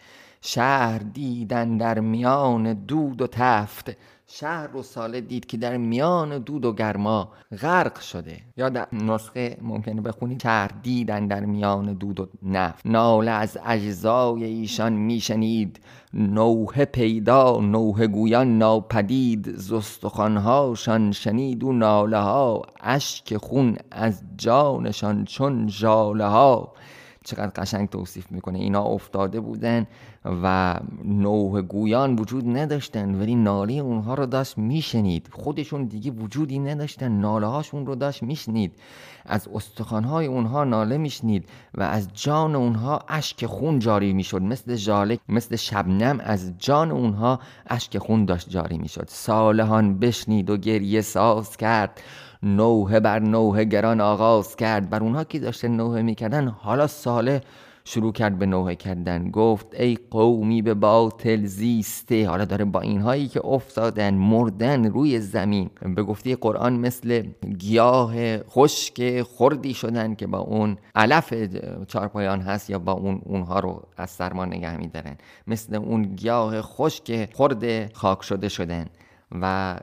شهر 0.46 0.98
دیدن 0.98 1.76
در 1.76 2.00
میان 2.00 2.72
دود 2.72 3.22
و 3.22 3.26
تفت. 3.26 3.90
شهر 4.26 4.66
رو 4.66 4.83
ساله 4.83 5.20
دید 5.20 5.46
که 5.46 5.57
در 5.57 5.76
میان 5.76 6.38
دود 6.38 6.64
و 6.64 6.72
گرما 6.72 7.28
غرق 7.61 8.00
شده. 8.00 8.40
یا 8.57 8.68
در 8.68 8.87
نسخه 8.92 9.57
ممکنه 9.62 10.00
بخونید. 10.00 10.42
شهر 10.42 10.70
دیدن 10.83 11.26
در 11.26 11.44
میان 11.44 11.94
دود 11.94 12.20
و 12.20 12.28
نفت. 12.42 12.87
ناله 12.87 13.30
از 13.30 13.59
اجزای 13.66 14.44
ایشان 14.44 14.92
میشنید. 14.92 15.80
نوه 16.14 16.85
پیدا 16.85 17.61
نوه 17.61 18.07
گویان 18.07 18.59
ناپدید. 18.59 19.57
زستخانهاشان 19.57 21.12
شنید 21.12 21.64
و 21.64 21.72
ناله 21.72 22.18
ها 22.18 22.62
اشک 22.80 23.37
خون 23.37 23.76
از 23.90 24.22
جانشان 24.37 25.24
چون 25.24 25.66
جاله 25.66 26.26
ها. 26.26 26.72
چقدر 27.24 27.52
قشنگ 27.62 27.88
توصیف 27.88 28.30
می‌کنه. 28.30 28.58
اینا 28.58 28.82
افتاده 28.82 29.40
بودن 29.40 29.87
و 30.24 30.76
نوه 31.04 31.62
گویان 31.62 32.16
وجود 32.16 32.56
نداشتن 32.56 33.14
ولی 33.14 33.34
ناله 33.34 33.72
اونها 33.72 34.14
رو 34.14 34.26
داشت 34.26 34.58
میشنید. 34.58 35.28
خودشون 35.32 35.84
دیگه 35.84 36.10
وجودی 36.10 36.58
نداشتن 36.58 37.12
ناله 37.12 37.46
هاشون 37.46 37.87
رو 37.87 37.94
داشت 37.94 38.22
میشنید. 38.22 38.72
از 39.26 39.48
استخوانهای 39.54 40.26
اونها 40.26 40.64
ناله 40.64 40.96
میشنید 40.96 41.48
و 41.74 41.82
از 41.82 42.08
جان 42.12 42.54
اونها 42.54 43.00
اشک 43.08 43.46
خون 43.46 43.78
جاری 43.78 44.12
می‌شد. 44.12 44.42
مثل 44.42 44.74
جاله 44.76 45.18
مثل 45.28 45.56
شبنم 45.56 46.20
از 46.20 46.52
جان 46.58 46.90
اونها 46.90 47.40
اشک 47.66 47.98
خون 47.98 48.24
داشت 48.24 48.50
جاری 48.50 48.78
می‌شد. 48.78 49.04
صالحان 49.08 49.98
بشنید 49.98 50.50
و 50.50 50.56
گریه 50.56 51.00
ساز 51.00 51.56
کرد. 51.56 52.00
نوه 52.44 53.00
بر 53.00 53.18
نوه 53.18 53.64
گران 53.64 54.00
آغاز 54.00 54.57
کرد. 54.57 54.90
بر 54.90 55.02
اونها 55.02 55.24
که 55.24 55.38
داشته 55.38 55.68
نوه 55.68 56.02
می‌کردن؟ 56.02 56.48
حالا 56.48 56.87
ساله 56.87 57.40
شروع 57.87 58.12
کرد 58.12 58.38
به 58.38 58.46
نوحه 58.46 58.74
کردن. 58.74 59.30
گفت 59.30 59.66
ای 59.80 59.98
قومی 60.11 60.62
به 60.62 60.74
باطل 60.74 61.44
زیسته. 61.44 62.28
حالا 62.28 62.44
داره 62.44 62.64
با 62.64 62.80
اینهایی 62.80 63.28
که 63.28 63.46
افتادن 63.46 64.14
مردن 64.14 64.85
روی 64.85 65.20
زمین. 65.20 65.70
به 65.96 66.02
گفته 66.02 66.37
قرآن 66.37 66.72
مثل 66.72 67.22
گیاه 67.59 68.38
خشک 68.38 69.22
خردی 69.22 69.74
شدن 69.74 70.14
که 70.14 70.26
با 70.26 70.38
اون 70.38 70.76
علف 70.94 71.35
چارپایان 71.87 72.40
هست 72.40 72.70
یا 72.70 72.78
با 72.78 72.92
اون 72.92 73.20
اونها 73.24 73.61
رو 73.61 73.83
از 73.96 74.11
سرما 74.11 74.44
نگه 74.44 74.76
میدارن. 74.76 75.16
مثل 75.46 75.74
اون 75.74 76.02
گیاه 76.02 76.62
خشک 76.62 77.35
خرد 77.35 77.92
خاک 77.92 78.22
شده 78.22 78.48
شدن. 78.48 78.87
و 79.40 79.76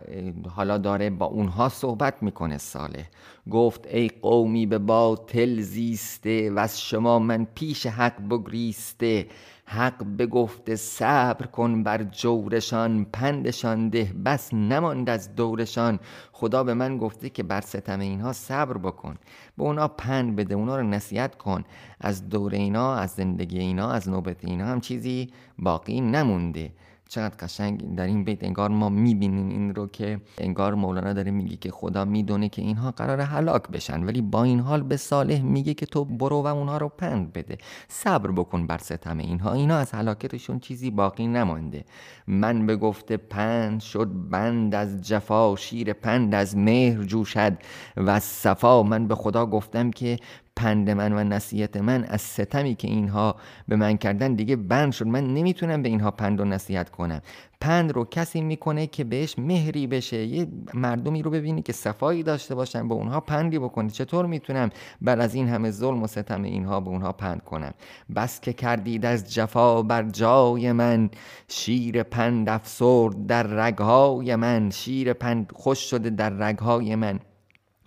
حالا 0.50 0.78
داره 0.78 1.10
با 1.10 1.26
اونها 1.26 1.70
صحبت 1.70 2.24
می‌کنه 2.24 2.58
صالح. 2.58 3.06
گفت 3.52 3.88
ای 3.88 4.08
قومی 4.08 4.66
به 4.66 4.78
باطل 4.78 5.62
زیسته 5.62 6.52
و 6.52 6.60
از 6.60 6.82
شما 6.82 7.20
من 7.20 7.48
پیش 7.56 7.88
حق 7.88 8.28
بگریسته. 8.30 9.28
حق 9.66 10.04
بگفته 10.18 10.76
صبر 10.76 11.46
کن 11.46 11.84
بر 11.84 12.04
جورشان 12.04 13.06
پندشان 13.14 13.90
ده 13.90 14.14
بس 14.26 14.54
نماند 14.54 15.10
از 15.10 15.36
دورشان. 15.36 16.00
خدا 16.32 16.64
به 16.64 16.74
من 16.74 16.98
گفته 16.98 17.30
که 17.30 17.44
بر 17.44 17.62
ستم 17.62 18.00
اینها 18.00 18.34
صبر 18.34 18.78
بکن. 18.78 19.16
به 19.58 19.64
اونا 19.64 19.88
پند 19.88 20.36
بده 20.36 20.56
اونا 20.56 20.78
رو 20.78 20.84
نصیحت 20.84 21.36
کن. 21.36 21.64
از 22.02 22.30
دور 22.30 22.54
اینا 22.54 22.96
از 22.96 23.12
زندگی 23.12 23.60
اینا 23.60 23.92
از 23.92 24.10
نوبت 24.10 24.46
اینا 24.46 24.66
هم 24.66 24.82
چیزی 24.82 25.30
باقی 25.60 26.02
نمونده. 26.02 26.72
چقدر 27.12 27.36
قشنگ 27.40 27.96
در 27.96 28.06
این 28.06 28.24
بیت 28.24 28.44
انگار 28.44 28.70
ما 28.70 28.90
می‌بینیم 28.90 29.50
این 29.50 29.76
رو 29.76 29.88
که 29.88 30.22
انگار 30.38 30.76
مولانا 30.76 31.14
داره 31.14 31.32
میگه 31.32 31.56
که 31.56 31.72
خدا 31.72 32.06
می‌دونه 32.06 32.50
که 32.50 32.62
اینها 32.62 32.92
قرار 32.92 33.22
هلاک 33.22 33.68
بشن 33.68 34.04
ولی 34.04 34.22
با 34.22 34.44
این 34.44 34.60
حال 34.60 34.84
به 34.84 34.98
صالح 34.98 35.42
میگه 35.42 35.74
که 35.74 35.86
تو 35.86 36.06
برو 36.06 36.42
و 36.42 36.48
اونها 36.48 36.78
رو 36.78 36.90
پند 36.90 37.34
بده 37.34 37.58
صبر 37.88 38.32
بکن 38.32 38.68
بر 38.68 38.78
ستم 38.78 39.18
اینها 39.18 39.54
اینا 39.54 39.78
از 39.78 39.92
هلاکتشون 39.92 40.60
چیزی 40.60 40.92
باقی 40.92 41.28
نمانده. 41.28 41.86
من 42.28 42.66
به 42.66 42.76
گفته 42.76 43.18
پند 43.18 43.82
شد 43.82 44.10
بند 44.30 44.76
از 44.76 45.02
جفا 45.02 45.56
شیر 45.56 45.94
پند 45.94 46.36
از 46.36 46.58
مهر 46.58 47.04
جوشد 47.04 47.58
و 47.98 48.20
صفا 48.20 48.84
من 48.84 49.08
به 49.08 49.16
خدا 49.16 49.46
گفتم 49.46 49.92
که 49.92 50.18
پند 50.56 50.90
من 50.90 51.14
و 51.14 51.24
نصیحت 51.24 51.78
من 51.78 52.04
از 52.04 52.22
ستمی 52.22 52.76
که 52.76 52.88
اینها 52.88 53.36
به 53.68 53.76
من 53.76 53.98
کردن 53.98 54.34
دیگه 54.34 54.56
بند 54.56 54.92
شد. 54.92 55.08
من 55.08 55.34
نمی‌تونم 55.34 55.82
به 55.82 55.90
اینها 55.90 56.12
پند 56.12 56.42
و 56.42 56.46
نصیحت 56.46 56.90
کنم. 56.90 57.22
پند 57.62 57.92
رو 57.92 58.06
کسی 58.06 58.42
می‌کنه 58.42 58.88
که 58.88 59.04
بهش 59.04 59.40
مهری 59.40 59.88
بشه. 59.88 60.26
یه 60.26 60.48
مردمی 60.74 61.22
رو 61.22 61.32
ببینی 61.32 61.62
که 61.62 61.74
صفایی 61.74 62.24
داشته 62.24 62.56
باشن 62.56 62.88
به 62.88 62.94
اونها 62.94 63.20
پندی 63.20 63.60
بکنی. 63.60 63.90
چطور 63.90 64.26
می‌تونم 64.26 64.70
بعد 65.02 65.20
از 65.20 65.36
این 65.36 65.48
همه 65.48 65.72
ظلم 65.72 66.04
و 66.04 66.08
ستم 66.08 66.44
اینها 66.44 66.80
به 66.80 66.90
اونها 66.90 67.12
پند 67.12 67.44
کنم؟ 67.44 67.74
بس 68.16 68.42
که 68.42 68.54
کردید 68.54 69.06
از 69.06 69.34
جفا 69.34 69.82
بر 69.82 70.04
جای 70.04 70.72
من. 70.72 71.10
شیر 71.48 72.04
پند 72.04 72.50
افسرد 72.50 73.28
در 73.28 73.44
رگهای 73.44 74.36
من. 74.36 74.70
شیر 74.70 75.14
پند 75.14 75.52
خوش 75.56 75.80
شده 75.90 76.10
در 76.10 76.30
رگهای 76.30 76.96
من. 76.96 77.20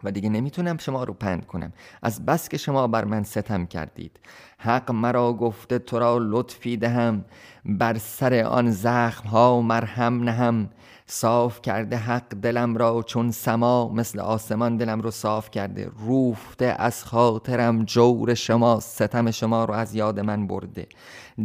و 0.04 0.10
دیگه 0.10 0.28
نمی‌تونم 0.28 0.76
شما 0.76 1.04
رو 1.04 1.14
پند 1.14 1.46
کنم. 1.46 1.72
از 2.02 2.26
بس 2.26 2.48
که 2.48 2.56
شما 2.56 2.86
بر 2.86 3.04
من 3.04 3.22
ستم 3.22 3.66
کردید. 3.66 4.20
حق 4.58 4.90
مرا 4.90 5.32
گفته 5.32 5.78
تو 5.78 5.98
را 5.98 6.18
لطفی 6.18 6.76
دهم. 6.76 7.24
بر 7.64 7.98
سر 7.98 8.34
آن 8.34 8.70
زخم 8.70 9.28
ها 9.28 9.60
مرهم 9.60 10.24
نهم. 10.24 10.70
صاف 11.06 11.62
کرده 11.62 11.96
حق 11.96 12.28
دلم 12.42 12.76
را 12.76 13.02
چون 13.02 13.30
سما. 13.30 13.88
مثل 13.88 14.20
آسمان 14.20 14.76
دلم 14.76 15.00
رو 15.00 15.10
صاف 15.10 15.50
کرده. 15.50 15.90
روفته 16.06 16.74
از 16.78 17.04
خاطرم 17.04 17.84
جور 17.84 18.34
شما. 18.34 18.80
ستم 18.80 19.30
شما 19.30 19.64
رو 19.64 19.74
از 19.74 19.94
یاد 19.94 20.20
من 20.20 20.46
برده. 20.46 20.86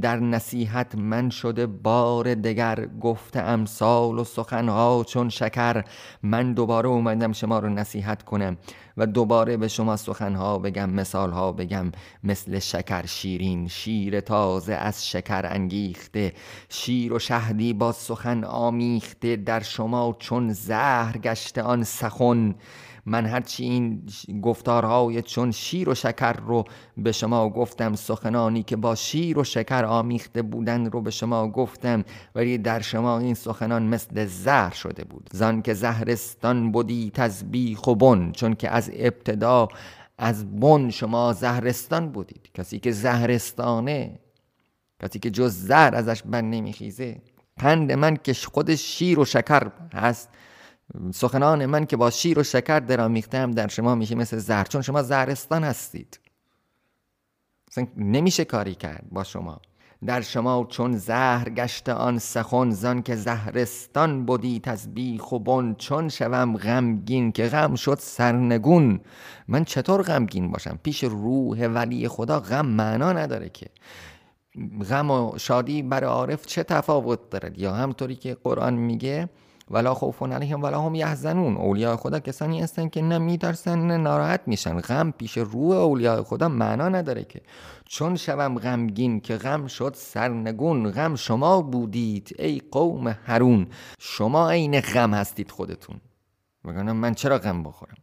در 0.01 0.19
نصیحت 0.19 0.95
من 0.95 1.29
شده 1.29 1.65
بار 1.65 2.35
دگر 2.35 2.87
گفته 3.01 3.39
امثال 3.39 4.19
و 4.19 4.23
سخنها 4.23 5.03
چون 5.07 5.29
شکر. 5.29 5.83
من 6.23 6.53
دوباره 6.53 6.89
اومدم 6.89 7.31
شما 7.31 7.59
رو 7.59 7.69
نصیحت 7.69 8.23
کنم 8.23 8.57
و 8.97 9.05
دوباره 9.05 9.57
به 9.57 9.67
شما 9.67 9.95
سخنها 9.95 10.57
بگم 10.57 10.89
مثالها 10.89 11.51
بگم 11.51 11.91
مثل 12.23 12.59
شکر 12.59 13.05
شیرین 13.05 13.67
شیر 13.67 14.19
تازه 14.19 14.73
از 14.73 15.09
شکر 15.09 15.45
انگیخته 15.45 16.33
شیر 16.69 17.13
و 17.13 17.19
شهدی 17.19 17.73
با 17.73 17.91
سخن 17.91 18.43
آمیخته 18.43 19.35
در 19.35 19.59
شما 19.59 20.15
چون 20.19 20.53
زهر 20.53 21.17
گشته 21.17 21.61
آن 21.61 21.83
سخن. 21.83 22.55
من 23.05 23.25
هرچی 23.25 23.63
این 23.63 24.03
گفتارهای 24.41 25.21
چون 25.21 25.51
شیر 25.51 25.89
و 25.89 25.95
شکر 25.95 26.33
رو 26.33 26.63
به 26.97 27.11
شما 27.11 27.49
گفتم 27.49 27.95
سخنانی 27.95 28.63
که 28.63 28.75
با 28.75 28.95
شیر 28.95 29.39
و 29.39 29.43
شکر 29.43 29.85
آمیخته 29.85 30.41
بودن 30.41 30.85
رو 30.85 31.01
به 31.01 31.11
شما 31.11 31.47
گفتم 31.47 32.03
ولی 32.35 32.57
در 32.57 32.79
شما 32.81 33.19
این 33.19 33.33
سخنان 33.33 33.83
مثل 33.83 34.25
زهر 34.25 34.73
شده 34.73 35.03
بود. 35.03 35.29
زان 35.33 35.61
که 35.61 35.73
زهرستان 35.73 36.71
بودی 36.71 37.11
تزبیخ 37.13 37.87
و 37.87 37.95
بن 37.95 38.31
چون 38.31 38.53
که 38.53 38.69
از 38.69 38.91
ابتدا 38.93 39.67
از 40.17 40.59
بن 40.59 40.89
شما 40.89 41.33
زهرستان 41.33 42.09
بودید. 42.11 42.49
کسی 42.53 42.79
که 42.79 42.91
زهرستانه 42.91 44.19
کسی 45.03 45.19
که 45.19 45.29
جز 45.29 45.53
زهر 45.53 45.95
ازش 45.95 46.23
بن 46.23 46.45
نمیخیزه. 46.45 47.21
پند 47.57 47.91
من 47.91 48.17
که 48.23 48.33
خودش 48.33 48.81
شیر 48.81 49.19
و 49.19 49.25
شکر 49.25 49.71
هست 49.93 50.29
سخنان 51.13 51.65
من 51.65 51.85
که 51.85 51.97
با 51.97 52.09
شیر 52.09 52.39
و 52.39 52.43
شکر 52.43 52.79
درامیختم 52.79 53.51
در 53.51 53.67
شما 53.67 53.95
میشه 53.95 54.15
مثل 54.15 54.37
زهر 54.37 54.63
چون 54.63 54.81
شما 54.81 55.03
زهرستان 55.03 55.63
هستید. 55.63 56.19
نمیشه 57.97 58.45
کاری 58.45 58.75
کرد 58.75 59.05
با 59.11 59.23
شما. 59.23 59.61
در 60.05 60.21
شما 60.21 60.67
چون 60.69 60.97
زهر 60.97 61.49
گشت 61.49 61.89
آن 61.89 62.19
سخن 62.19 62.69
زان 62.69 63.01
که 63.01 63.15
زهرستان 63.15 64.25
بودی 64.25 64.59
تزبیخ 64.59 65.31
و 65.31 65.39
بن 65.39 65.75
چون 65.77 66.09
شوم 66.09 66.57
غمگین 66.57 67.31
که 67.31 67.47
غم 67.47 67.75
شد 67.75 67.97
سرنگون. 67.99 68.99
من 69.47 69.63
چطور 69.65 70.01
غمگین 70.01 70.51
باشم؟ 70.51 70.79
پیش 70.83 71.03
روح 71.03 71.67
ولی 71.67 72.07
خدا 72.07 72.39
غم 72.39 72.65
معنا 72.65 73.13
نداره 73.13 73.49
که. 73.49 73.67
غم 74.89 75.11
و 75.11 75.37
شادی 75.37 75.81
برای 75.81 76.09
عارف 76.09 76.45
چه 76.45 76.63
تفاوت 76.63 77.29
دارد؟ 77.29 77.57
یا 77.57 77.73
همطوری 77.73 78.15
که 78.15 78.37
قرآن 78.43 78.73
میگه 78.73 79.29
ولا 79.69 79.93
خوف 79.93 80.23
علیهم 80.23 80.63
ولا 80.63 80.81
هم 80.81 80.95
یحزنون. 80.95 81.57
اولیاء 81.57 81.95
خدا 81.95 82.19
کسانی 82.19 82.61
هستن 82.61 82.89
که 82.89 83.01
نه 83.01 83.17
میترسن 83.17 83.79
نه 83.87 83.97
ناراحت 83.97 84.41
میشن. 84.47 84.79
غم 84.79 85.11
پیش 85.11 85.37
روح 85.37 85.75
اولیاء 85.75 86.23
خدا 86.23 86.49
معنا 86.49 86.89
نداره 86.89 87.23
که. 87.23 87.41
چون 87.85 88.15
شوم 88.15 88.59
غمگین 88.59 89.19
که 89.19 89.35
غم 89.35 89.67
شد 89.67 89.93
سرنگون 89.97 90.91
غم 90.91 91.15
شما 91.15 91.61
بودید 91.61 92.35
ای 92.39 92.61
قوم 92.71 93.07
هرون 93.07 93.67
شما 93.99 94.49
عین 94.49 94.79
غم 94.79 95.13
هستید 95.13 95.51
خودتون. 95.51 96.01
بگم 96.65 96.91
من 96.91 97.13
چرا 97.13 97.37
غم 97.37 97.63
بخورم؟ 97.63 97.97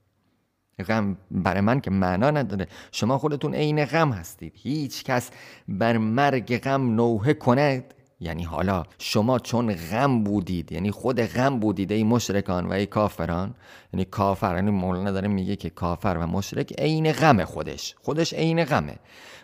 غم 0.89 1.17
برای 1.31 1.61
من 1.61 1.81
که 1.81 1.91
معنا 1.91 2.31
نداره. 2.31 2.67
شما 2.93 3.19
خودتون 3.19 3.55
عین 3.55 3.85
غم 3.85 4.13
هستید. 4.13 4.53
هیچ 4.57 5.05
کس 5.05 5.31
بر 5.69 5.99
مرگ 5.99 6.59
غم 6.59 6.95
نوحه 6.95 7.35
کند. 7.35 7.95
یعنی 8.21 8.43
حالا 8.43 8.83
شما 8.99 9.39
چون 9.39 9.75
غم 9.75 10.25
بودید 10.25 10.73
یعنی 10.73 10.91
خود 10.91 11.21
غم 11.21 11.61
بودید 11.61 11.93
ای 11.93 12.05
مشرکان 12.05 12.67
و 12.67 12.73
ای 12.73 12.87
کافران 12.87 13.55
یعنی 13.93 14.05
کافر 14.05 14.55
یعنی 14.55 14.71
مولانا 14.71 15.11
داره 15.11 15.29
میگه 15.29 15.57
که 15.57 15.71
کافر 15.71 16.17
و 16.21 16.27
مشرک 16.27 16.73
عین 16.73 17.13
غم 17.13 17.45
خودش 17.45 17.95
خودش 18.03 18.35
عین 18.35 18.65
غمه. 18.65 18.99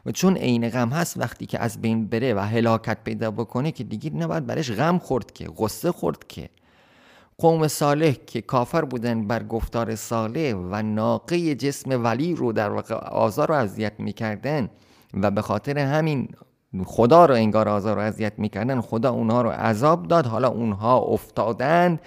و 0.06 0.10
چون 0.12 0.36
عین 0.36 0.68
غم 0.68 0.88
هست 0.88 1.18
وقتی 1.18 1.46
که 1.46 1.58
از 1.58 1.80
بین 1.80 2.06
بره 2.06 2.34
و 2.34 2.38
هلاکت 2.38 2.98
پیدا 3.04 3.30
بکنه 3.30 3.72
که 3.72 3.84
دیگه 3.84 4.10
نباید 4.10 4.46
برش 4.46 4.70
غم 4.70 4.98
خورد 4.98 5.32
که 5.32 5.48
غصه 5.56 5.92
خورد 5.92 6.26
که. 6.28 6.48
قوم 7.38 7.68
صالح 7.68 8.12
که 8.26 8.40
کافر 8.40 8.84
بودن 8.84 9.26
بر 9.26 9.42
گفتار 9.42 9.94
صالح 9.94 10.54
و 10.54 10.82
ناقه 10.82 11.54
جسم 11.54 12.04
ولی 12.04 12.34
رو 12.34 12.52
در 12.52 12.70
واقع 12.70 12.94
آزار 12.94 13.50
و 13.50 13.54
اذیت 13.54 13.92
می‌کردن 13.98 14.68
و 15.14 15.30
به 15.30 15.42
خاطر 15.42 15.78
همین 15.78 16.28
خدا 16.86 17.26
رو 17.26 17.34
انگار 17.34 17.68
آزار 17.68 17.98
و 17.98 18.00
اذیت 18.00 18.32
می‌کردن 18.38 18.80
خدا 18.80 19.10
اونها 19.10 19.42
رو 19.42 19.50
عذاب 19.50 20.08
داد. 20.08 20.26
حالا 20.26 20.48
اونها 20.48 20.98
افتادند 20.98 22.00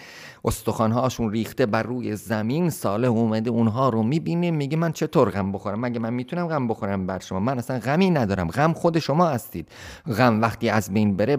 استخوانهاشون 0.45 1.31
ریخته 1.31 1.65
بر 1.65 1.83
روی 1.83 2.15
زمین. 2.15 2.69
ساله 2.69 3.07
اومده 3.07 3.49
اونها 3.49 3.89
رو 3.89 4.03
می‌بینه 4.03 4.51
میگه 4.51 4.77
من 4.77 4.91
چطور 4.91 5.29
غم 5.29 5.51
بخورم؟ 5.51 5.79
مگه 5.79 5.99
من 5.99 6.13
می‌تونم 6.13 6.47
غم 6.47 6.67
بخورم 6.67 7.07
بر 7.07 7.19
شما؟ 7.19 7.39
من 7.39 7.57
اصلا 7.57 7.79
غمی 7.79 8.09
ندارم. 8.09 8.47
غم 8.47 8.73
خود 8.73 8.99
شما 8.99 9.27
هستید. 9.27 9.69
غم 10.17 10.41
وقتی 10.41 10.69
از 10.69 10.93
بین 10.93 11.15
بره 11.15 11.37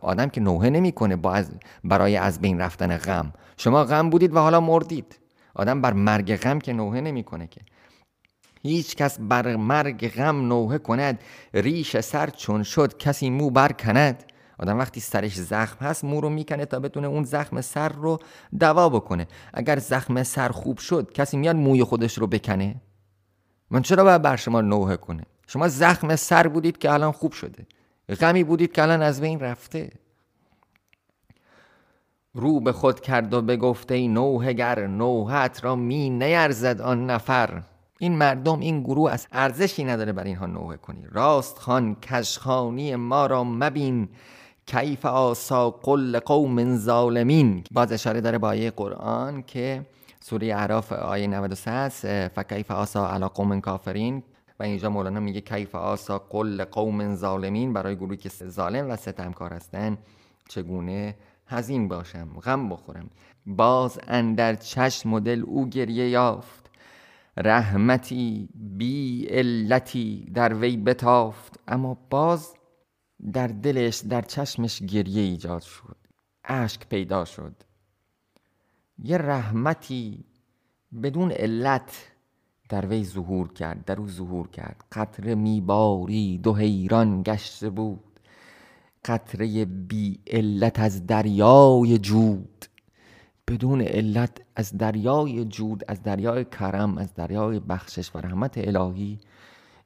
آدم 0.00 0.28
که 0.28 0.40
نوحه 0.40 0.70
نمی‌کنه 0.70 1.16
با 1.16 1.42
برای 1.84 2.16
از 2.16 2.40
بین 2.40 2.60
رفتن 2.60 2.96
غم. 2.96 3.32
شما 3.56 3.84
غم 3.84 4.10
بودید 4.10 4.34
و 4.34 4.38
حالا 4.38 4.60
مردید. 4.60 5.18
آدم 5.54 5.80
بر 5.80 5.92
مرگ 5.92 6.36
غم 6.36 6.58
که 6.58 6.72
نوحه 6.72 7.00
نمی‌کنه 7.00 7.46
که. 7.46 7.60
هیچ 8.62 8.96
کس 8.96 9.18
بر 9.20 9.56
مرگ 9.56 10.08
غم 10.08 10.48
نوحه 10.48 10.78
کند 10.78 11.20
ریش 11.54 12.00
سر 12.00 12.30
چون 12.30 12.62
شد 12.62 12.96
کسی 12.96 13.30
مو 13.30 13.50
بر 13.50 13.72
کند. 13.72 14.24
آدم 14.58 14.78
وقتی 14.78 15.00
سرش 15.00 15.34
زخم 15.34 15.84
هست 15.84 16.04
مو 16.04 16.20
رو 16.20 16.28
می‌کنه 16.28 16.64
تا 16.64 16.80
بتونه 16.80 17.06
اون 17.06 17.24
زخم 17.24 17.60
سر 17.60 17.88
رو 17.88 18.18
دوا 18.60 18.88
بکنه. 18.88 19.26
اگر 19.54 19.78
زخم 19.78 20.22
سر 20.22 20.48
خوب 20.48 20.78
شد 20.78 21.12
کسی 21.12 21.36
میاد 21.36 21.56
موی 21.56 21.84
خودش 21.84 22.18
رو 22.18 22.26
بکنه؟ 22.26 22.74
من 23.70 23.82
چرا 23.82 24.04
باید 24.04 24.22
بر 24.22 24.36
شما 24.36 24.60
نوحه 24.60 24.96
کنه؟ 24.96 25.22
شما 25.46 25.68
زخم 25.68 26.16
سر 26.16 26.48
بودید 26.48 26.78
که 26.78 26.92
الان 26.92 27.12
خوب 27.12 27.32
شده. 27.32 27.66
غمی 28.20 28.44
بودید 28.44 28.72
که 28.72 28.82
الان 28.82 29.02
از 29.02 29.20
بین 29.20 29.40
رفته. 29.40 29.90
رو 32.34 32.60
به 32.60 32.72
خود 32.72 33.00
کرد 33.00 33.34
و 33.34 33.42
بگفته 33.42 33.94
ای 33.94 34.08
نوهگر 34.08 34.86
نوحت 34.86 35.64
را 35.64 35.76
می 35.76 36.10
نیرزد 36.10 36.80
آن 36.80 37.10
نفر. 37.10 37.62
این 38.00 38.16
مردم 38.18 38.60
این 38.60 38.82
گروه 38.82 39.12
از 39.12 39.26
ارزشی 39.32 39.84
نداره 39.84 40.12
بر 40.12 40.24
اینها 40.24 40.46
نوحه 40.46 40.76
کنی. 40.76 41.02
راست 41.12 41.58
خان 41.58 41.94
کشخانی 41.94 42.96
ما 42.96 43.26
را 43.26 43.44
مبین. 43.44 44.08
کیف 44.66 45.06
آسا 45.06 45.70
قل 45.70 46.18
قوم 46.18 46.76
ظالمین. 46.76 47.64
باز 47.70 47.92
اشاره 47.92 48.20
داره 48.20 48.38
با 48.38 48.48
آیه 48.48 48.70
قرآن 48.70 49.42
که 49.42 49.86
سوره 50.20 50.46
اعراف 50.46 50.92
آیه 50.92 51.26
93 51.26 51.70
هست 51.70 52.28
فکیف 52.28 52.70
آسا 52.70 53.10
علی 53.10 53.26
قوم 53.26 53.60
کافرین. 53.60 54.22
و 54.60 54.62
اینجا 54.62 54.90
مولانا 54.90 55.20
میگه 55.20 55.40
کیف 55.40 55.74
آسا 55.74 56.18
قل 56.18 56.64
قوم 56.64 57.14
ظالمین. 57.14 57.72
برای 57.72 57.96
گروهی 57.96 58.16
که 58.16 58.28
ظالم 58.28 58.90
و 58.90 58.96
ستمکار 58.96 59.52
هستن 59.52 59.98
چگونه 60.48 61.14
هزین 61.46 61.88
باشم 61.88 62.28
غم 62.44 62.68
بخورم؟ 62.68 63.10
باز 63.46 63.98
اندر 64.08 64.54
چشم 64.54 65.08
مدل 65.10 65.42
او 65.46 65.68
گریه 65.68 66.08
یافت. 66.08 66.67
رحمتی 67.40 68.48
بی 68.54 69.26
علتی 69.26 70.30
در 70.34 70.54
وی 70.54 70.76
بتافت 70.76 71.60
اما 71.68 71.98
باز 72.10 72.54
در 73.32 73.46
دلش 73.46 73.96
در 73.96 74.22
چشمش 74.22 74.82
گریه 74.82 75.22
ایجاد 75.22 75.62
شد 75.62 75.96
اشک 76.44 76.88
پیدا 76.88 77.24
شد. 77.24 77.54
یه 78.98 79.18
رحمتی 79.18 80.24
بدون 81.02 81.30
علت 81.30 82.12
در 82.68 82.86
وی 82.86 83.04
ظهور 83.04 83.52
کرد 83.52 83.84
در 83.84 84.00
او 84.00 84.08
ظهور 84.08 84.48
کرد. 84.48 84.84
قطره 84.92 85.34
میباری 85.34 86.38
دو 86.38 86.54
حیران 86.54 87.22
گشته 87.22 87.70
بود 87.70 88.20
قطره 89.04 89.64
بی 89.64 90.20
علت 90.26 90.78
از 90.78 91.06
دریای 91.06 91.98
جود. 91.98 92.64
بدون 93.48 93.80
علت 93.80 94.40
از 94.56 94.78
دریای 94.78 95.44
جود 95.44 95.84
از 95.88 96.02
دریای 96.02 96.44
کرم 96.44 96.98
از 96.98 97.14
دریای 97.14 97.60
بخشش 97.60 98.14
و 98.14 98.18
رحمت 98.18 98.58
الهی 98.58 99.18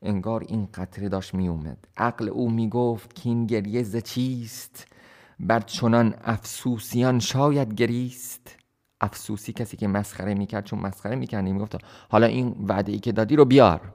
انگار 0.02 0.44
این 0.48 0.68
قطره 0.74 1.08
داشت 1.08 1.34
می 1.34 1.48
اومد 1.48 1.78
عقل 1.96 2.28
او 2.28 2.50
می 2.50 2.68
گفت 2.68 3.14
که 3.14 3.28
این 3.28 3.46
گریه 3.46 3.82
ز 3.82 3.96
چیست؟ 3.96 4.86
بر 5.40 5.60
چنان 5.60 6.14
افسوسیان 6.24 7.18
شاید 7.18 7.74
گریست. 7.74 8.56
افسوسی 9.00 9.52
کسی 9.52 9.76
که 9.76 9.88
مسخره 9.88 10.34
می‌کرد 10.34 10.64
چون 10.64 10.78
مسخره 10.78 11.16
می‌کرد 11.16 11.44
می‌گفت 11.44 11.76
حالا 12.08 12.26
این 12.26 12.56
وعده 12.68 12.92
ای 12.92 12.98
که 12.98 13.12
دادی 13.12 13.36
رو 13.36 13.44
بیار. 13.44 13.94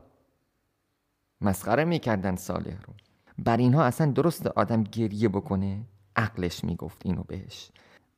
مسخره 1.41 1.85
می‌کردن 1.85 2.35
صالح 2.35 2.81
رو. 2.87 2.93
بر 3.37 3.57
اینها 3.57 3.83
اصلا 3.83 4.11
درست 4.11 4.47
آدم 4.47 4.83
گریه 4.83 5.29
بکنه؟ 5.29 5.81
عقلش 6.15 6.63
می‌گفت 6.63 7.01
اینو 7.05 7.23
بهش. 7.23 7.69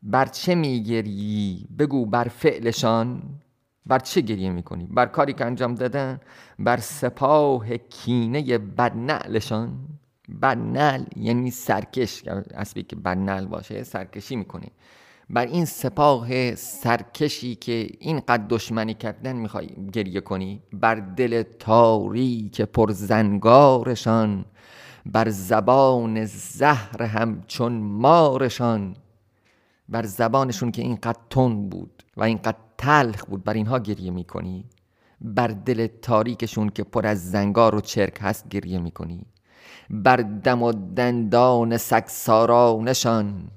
بر 0.04 0.26
چه 0.26 0.56
میگریی؟ 0.56 1.68
بگو 1.80 2.06
بر 2.06 2.24
فعلشان. 2.24 3.22
بر 3.86 4.00
چه 4.00 4.22
گریه 4.22 4.50
می‌کنی؟ 4.50 4.88
بر 4.92 5.06
کاری 5.06 5.34
که 5.34 5.46
انجام 5.46 5.76
دادن؟ 5.76 6.20
بر 6.60 6.78
سپاه 6.78 7.78
کینه 7.78 8.58
بدنعلشان. 8.58 9.80
بدنعل 10.42 11.04
یعنی 11.16 11.52
سرکش. 11.52 12.24
اسبی 12.54 12.84
که 12.84 12.96
بدنعل 12.96 13.46
باشه 13.46 13.84
سرکشی 13.84 14.36
می‌کنه 14.36 14.68
بر 15.30 15.46
این 15.46 15.66
سپاه 15.66 16.56
سرکشی 16.56 17.56
که 17.56 17.88
این 18.00 18.20
قد 18.20 18.48
دشمنی 18.48 18.94
کردن 18.94 19.36
می‌خوای 19.36 19.68
گریه 19.94 20.22
کنی؟ 20.22 20.64
بر 20.74 20.96
دل 20.96 21.44
تاری 21.44 22.50
که 22.54 22.66
پر 22.66 22.92
زنگارشان 22.92 24.46
بر 25.06 25.30
زبان 25.30 26.26
زهر 26.26 27.04
همچون 27.04 27.74
مارشان. 27.74 28.96
بر 29.90 30.06
زبانشون 30.06 30.72
که 30.72 30.82
اینقدر 30.82 31.20
تون 31.30 31.70
بود 31.70 32.04
و 32.18 32.24
اینقدر 32.24 32.58
تلخ 32.78 33.26
بود 33.26 33.44
بر 33.44 33.54
اینها 33.54 33.80
گریه 33.80 34.12
می‌کنی؟ 34.12 34.66
بر 35.22 35.48
دل 35.48 35.88
تاریکشون 35.88 36.70
که 36.70 36.84
پر 36.84 37.08
از 37.08 37.32
زنگار 37.32 37.76
و 37.76 37.82
چرک 37.82 38.18
هست 38.22 38.48
گریه 38.50 38.80
می‌کنی؟ 38.80 39.26
بر 39.90 40.16
دم 40.18 40.64
و 40.64 40.72
دندان 40.72 41.78
سگسارانشان 41.78 43.52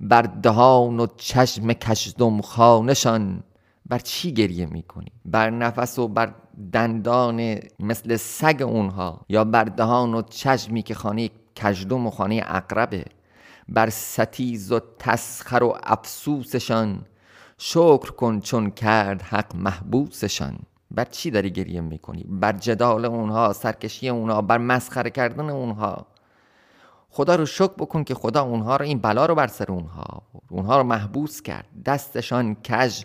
بر 0.00 0.22
دهان 0.22 1.00
و 1.00 1.06
چشم 1.16 1.72
کشدم 1.72 2.40
خانشان 2.40 3.42
بر 3.86 3.98
چی 3.98 4.32
گریه 4.32 4.66
می‌کنی؟ 4.66 5.12
بر 5.24 5.50
نفس 5.50 5.98
و 5.98 6.08
بر 6.08 6.34
دندان 6.72 7.58
مثل 7.80 8.16
سگ 8.16 8.62
اونها 8.62 9.20
یا 9.28 9.44
بر 9.44 9.64
دهان 9.64 10.14
و 10.14 10.22
چشمی 10.22 10.82
که 10.82 10.94
خانه 10.94 11.30
کشدم 11.56 12.06
و 12.06 12.10
خانه 12.10 12.42
اقربه 12.46 13.04
بر 13.70 13.90
ستیز 13.90 14.72
و 14.72 14.80
تسخر 14.98 15.62
و 15.62 15.78
افسوسشان. 15.82 17.06
شکر 17.58 18.10
کن 18.10 18.40
چون 18.40 18.70
کرد 18.70 19.22
حق 19.22 19.56
محبوسشان. 19.56 20.58
بر 20.90 21.04
چی 21.04 21.30
داری 21.30 21.50
گریه 21.50 21.80
می‌کنی؟ 21.80 22.24
بر 22.28 22.52
جدال 22.52 23.04
اونها 23.04 23.52
سرکشی 23.52 24.08
اونها 24.08 24.42
بر 24.42 24.58
مسخره 24.58 25.10
کردن 25.10 25.50
اونها. 25.50 26.06
خدا 27.10 27.34
رو 27.34 27.46
شکر 27.46 27.72
بکن 27.78 28.04
که 28.04 28.14
خدا 28.14 28.42
اونها 28.42 28.76
رو 28.76 28.84
این 28.84 28.98
بلا 28.98 29.26
رو 29.26 29.34
بر 29.34 29.46
سر 29.46 29.72
اونها. 29.72 30.22
اونها 30.48 30.76
رو 30.76 30.82
محبوس 30.82 31.42
کرد. 31.42 31.66
دستشان 31.86 32.54
کج 32.54 33.02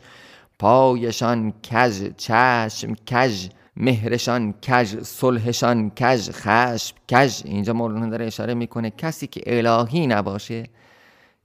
پایشان 0.60 1.51
کج 1.51 2.12
چشم 2.17 2.95
کج 2.95 3.49
مهرشان 3.77 4.53
کج 4.53 5.03
صلحشان 5.03 5.89
کج 5.89 6.31
خشم 6.31 6.95
کج 7.11 7.41
اینجا 7.45 7.73
مولانا 7.73 8.09
داره 8.09 8.25
اشاره 8.25 8.53
می‌کنه 8.53 8.89
کسی 8.89 9.27
که 9.27 9.41
الهی 9.45 10.07
نباشه 10.07 10.63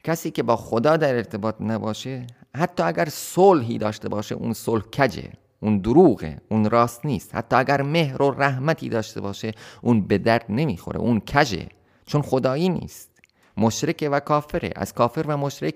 کسی 0.05 0.31
که 0.31 0.43
با 0.43 0.57
خدا 0.57 0.97
در 0.97 1.15
ارتباط 1.15 1.55
نباشه 1.61 2.27
حتی 2.57 2.83
اگر 2.83 3.09
صلحی 3.09 3.79
داشته 3.79 4.09
باشه 4.09 4.35
اون 4.35 4.53
صلح 4.53 4.83
کجه؟ 4.83 5.33
اون 5.61 5.79
دروغه 5.79 6.39
اون 6.49 6.71
راست 6.71 7.07
نیست. 7.07 7.35
حتی 7.35 7.57
اگر 7.57 7.83
مهر 7.83 8.23
و 8.23 8.31
رحمتی 8.31 8.89
داشته 8.89 9.21
باشه 9.21 9.53
اون 9.83 10.01
به 10.01 10.19
درد 10.19 10.45
نمی‌خوره 10.49 11.01
اون 11.01 11.21
کجه؟ 11.21 11.67
چون 12.07 12.23
خدایی 12.23 12.69
نیست. 12.69 13.11
مشرک 13.57 14.09
و 14.13 14.21
کافره. 14.21 14.71
از 14.77 14.95
کافر 14.95 15.25
و 15.29 15.37
مشرک 15.37 15.75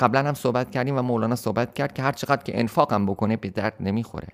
قبلا 0.00 0.28
هم 0.28 0.34
صحبت 0.34 0.70
کردیم 0.70 0.98
و 0.98 1.02
مولانا 1.02 1.36
صحبت 1.36 1.74
کرد 1.74 1.92
که 1.92 2.02
هر 2.02 2.12
چقدر 2.12 2.42
که 2.42 2.58
انفاق 2.58 2.92
هم 2.92 3.06
بکنه 3.06 3.36
به 3.36 3.48
درد 3.48 3.74
نمی‌خوره. 3.80 4.28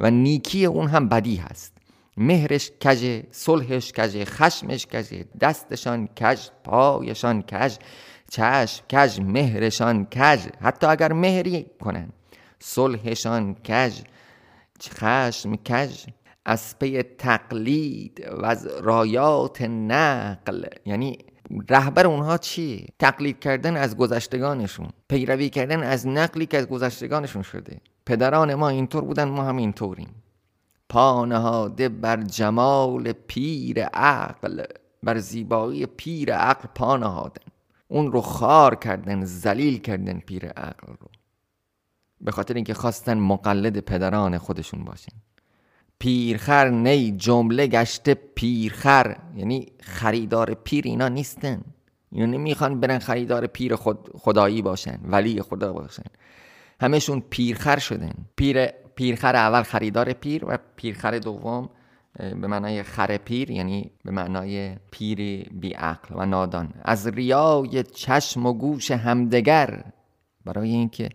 و 0.00 0.10
نیکی 0.10 0.64
اون 0.64 0.88
هم 0.88 1.08
بدی 1.08 1.36
هست. 1.36 1.72
مهرش 2.16 2.70
کجه 2.84 3.26
صلحش 3.30 3.92
کجه 3.92 4.24
خشمش 4.24 4.86
کجه 4.86 5.24
دستشان 5.40 6.06
کج 6.06 6.40
پایشان 6.64 7.42
کج 7.42 7.76
چشم 8.30 8.84
کج 8.92 9.20
مهرشان 9.20 10.04
کج 10.04 10.40
حتی 10.60 10.86
اگر 10.86 11.12
مهری 11.12 11.66
کنن. 11.80 12.08
صلحشان 12.58 13.54
کج 13.54 14.00
خشم 14.88 15.56
کج 15.56 16.06
از 16.44 16.78
پی 16.78 17.02
تقلید 17.02 18.26
و 18.32 18.44
از 18.44 18.66
رایات 18.66 19.62
نقل. 19.62 20.64
یعنی 20.84 21.18
رهبر 21.68 22.06
اونها 22.06 22.38
چی؟ 22.38 22.86
تقلید 22.98 23.40
کردن 23.40 23.76
از 23.76 23.96
گذشتگانشون. 23.96 24.88
پیروی 25.08 25.50
کردن 25.50 25.82
از 25.82 26.06
نقلی 26.06 26.46
که 26.46 26.58
از 26.58 26.66
گذشتگانشون 26.66 27.42
شده. 27.42 27.80
پدران 28.06 28.54
ما 28.54 28.68
اینطور 28.68 29.04
بودن 29.04 29.24
ما 29.24 29.44
هم 29.44 29.56
اینطوریم. 29.56 30.14
پانهاده 30.88 31.88
بر 31.88 32.22
جمال 32.22 33.12
پیر 33.12 33.84
عقل 33.84 34.64
بر 35.02 35.18
زیبایی 35.18 35.86
پیر 35.86 36.34
عقل 36.34 36.68
پانهادن 36.74 37.42
اون 37.88 38.12
رو 38.12 38.20
خار 38.20 38.74
کردن 38.74 39.24
زلیل 39.24 39.78
کردن 39.78 40.18
پیر 40.18 40.46
عقل 40.46 40.86
رو. 40.86 41.08
به 42.20 42.30
خاطر 42.30 42.54
اینکه 42.54 42.74
خواستن 42.74 43.18
مقلد 43.18 43.80
پدران 43.80 44.38
خودشون 44.38 44.84
باشن. 44.84 45.12
پیرخر 45.98 46.68
نی 46.68 47.12
جمله 47.12 47.66
گشته 47.66 48.14
پیرخر 48.14 49.16
یعنی 49.36 49.66
خریدار 49.80 50.54
پیر 50.54 50.84
اینا 50.84 51.08
نیستن. 51.08 51.62
اینا 52.12 52.26
نمی‌خوان 52.26 52.80
برن 52.80 52.98
خریدار 52.98 53.46
پیر 53.46 53.76
خود 53.76 54.10
خدایی 54.14 54.62
باشن 54.62 54.98
ولی 55.04 55.42
خدا 55.42 55.72
باشن. 55.72 56.02
همشون 56.80 57.22
پیرخر 57.30 57.78
شدن. 57.78 58.12
پیر 58.36 58.66
پیرخر 58.66 59.36
اول 59.36 59.62
خریدار 59.62 60.12
پیر 60.12 60.44
و 60.44 60.58
پیرخر 60.76 61.18
دوم 61.18 61.68
به 62.18 62.46
معنای 62.46 62.82
خر 62.82 63.16
پیر 63.16 63.50
یعنی 63.50 63.90
به 64.04 64.10
معنای 64.10 64.76
پیر 64.90 65.48
بی 65.48 65.72
عقل 65.72 66.14
و 66.14 66.26
نادان. 66.26 66.74
از 66.84 67.06
ریای 67.06 67.82
چشم 67.82 68.46
و 68.46 68.52
گوش 68.52 68.90
همدگر 68.90 69.84
برای 70.44 70.68
اینکه 70.68 71.08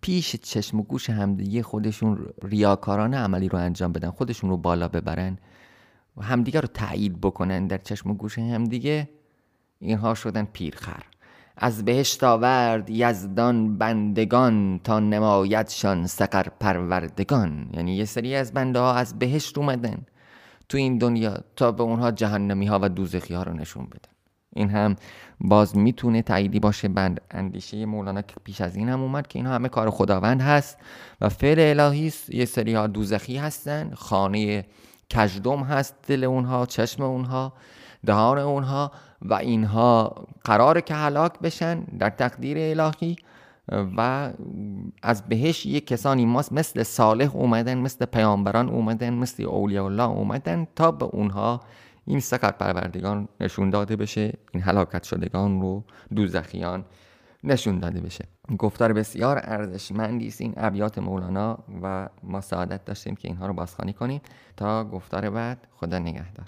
پیش 0.00 0.36
چشم 0.36 0.80
و 0.80 0.82
گوش 0.82 1.10
همدیگه 1.10 1.62
خودشون 1.62 2.26
ریاکارانه 2.42 3.16
عملی 3.16 3.48
رو 3.48 3.58
انجام 3.58 3.92
بدن 3.92 4.10
خودشون 4.10 4.50
رو 4.50 4.56
بالا 4.56 4.88
ببرن 4.88 5.38
و 6.16 6.22
همدیگه 6.22 6.60
رو 6.60 6.68
تایید 6.74 7.20
بکنن 7.20 7.66
در 7.66 7.78
چشم 7.78 8.10
و 8.10 8.14
گوش 8.14 8.38
همدیگه 8.38 9.08
اینها 9.78 10.14
شدن 10.14 10.44
پیرخر. 10.44 11.02
از 11.56 11.84
بهشت 11.84 12.24
آورد 12.24 12.90
یزدان 12.90 13.78
بندگان 13.78 14.80
تا 14.84 15.00
نمایدشان 15.00 16.06
سقر 16.06 16.46
پروردگان 16.60 17.70
یعنی 17.74 17.96
یه 17.96 18.04
سری 18.04 18.34
از 18.34 18.52
بنده 18.52 18.78
ها 18.78 18.94
از 18.94 19.18
بهشت 19.18 19.58
اومدن 19.58 20.06
تو 20.68 20.78
این 20.78 20.98
دنیا 20.98 21.38
تا 21.56 21.72
به 21.72 21.82
اونها 21.82 22.10
جهنمی 22.10 22.66
ها 22.66 22.78
و 22.82 22.88
دوزخی 22.88 23.34
ها 23.34 23.42
رو 23.42 23.52
نشون 23.52 23.84
بدن. 23.84 24.12
این 24.56 24.70
هم 24.70 24.96
باز 25.40 25.76
می‌تونه 25.76 26.22
تاییدی 26.22 26.60
باشه. 26.60 26.88
بند 26.88 27.20
اندیشه 27.30 27.86
مولانا 27.86 28.22
که 28.22 28.34
پیش 28.44 28.60
از 28.60 28.76
این 28.76 28.88
هم 28.88 29.02
اومد 29.02 29.26
که 29.26 29.38
اینها 29.38 29.54
همه 29.54 29.68
کار 29.68 29.90
خداوند 29.90 30.40
هست 30.42 30.78
و 31.20 31.28
فعل 31.28 31.80
الهی 31.80 32.06
است. 32.06 32.34
یه 32.34 32.44
سری 32.44 32.74
ها 32.74 32.86
دوزخی 32.86 33.36
هستن 33.36 33.94
خانه 33.94 34.64
کجدم 35.14 35.62
هست 35.62 35.94
دل 36.06 36.24
اونها 36.24 36.66
چشم 36.66 37.02
اونها 37.02 37.52
دهان 38.06 38.38
اونها. 38.38 38.92
و 39.22 39.34
اینها 39.34 40.26
قرار 40.44 40.80
که 40.80 40.94
هلاک 40.94 41.38
بشن 41.38 41.80
در 41.80 42.10
تقدیر 42.10 42.80
الهی 42.80 43.16
و 43.96 44.30
از 45.02 45.22
بهش 45.28 45.66
یک 45.66 45.86
کسانی 45.86 46.26
ماست 46.26 46.52
مثل 46.52 46.82
صالح 46.82 47.36
اومدن 47.36 47.78
مثل 47.78 48.04
پیامبران 48.04 48.68
اومدن 48.68 49.14
مثل 49.14 49.42
اولیاء 49.42 49.86
الله 49.86 50.08
اومدن 50.08 50.66
تا 50.76 50.90
به 50.90 51.04
اونها 51.04 51.60
این 52.06 52.20
سقر 52.20 52.50
پروردگان 52.50 53.28
نشون 53.40 53.70
داده 53.70 53.96
بشه 53.96 54.32
این 54.52 54.62
هلاکت 54.62 55.02
شدگان 55.02 55.60
رو 55.60 55.84
دوزخیان 56.14 56.84
نشون 57.44 57.78
داده 57.78 58.00
بشه. 58.00 58.24
گفتار 58.58 58.92
بسیار 58.92 59.40
ارزشمندی 59.42 60.26
است 60.26 60.40
این 60.40 60.54
ابیات 60.56 60.98
مولانا 60.98 61.58
و 61.82 62.08
ما 62.22 62.40
سعادت 62.40 62.84
داشتیم 62.84 63.14
که 63.14 63.28
اینها 63.28 63.46
رو 63.46 63.52
بازخوانی 63.52 63.92
کنیم. 63.92 64.20
تا 64.56 64.84
گفتار 64.84 65.30
بعد 65.30 65.66
خدا 65.76 65.98
نگهدار. 65.98 66.46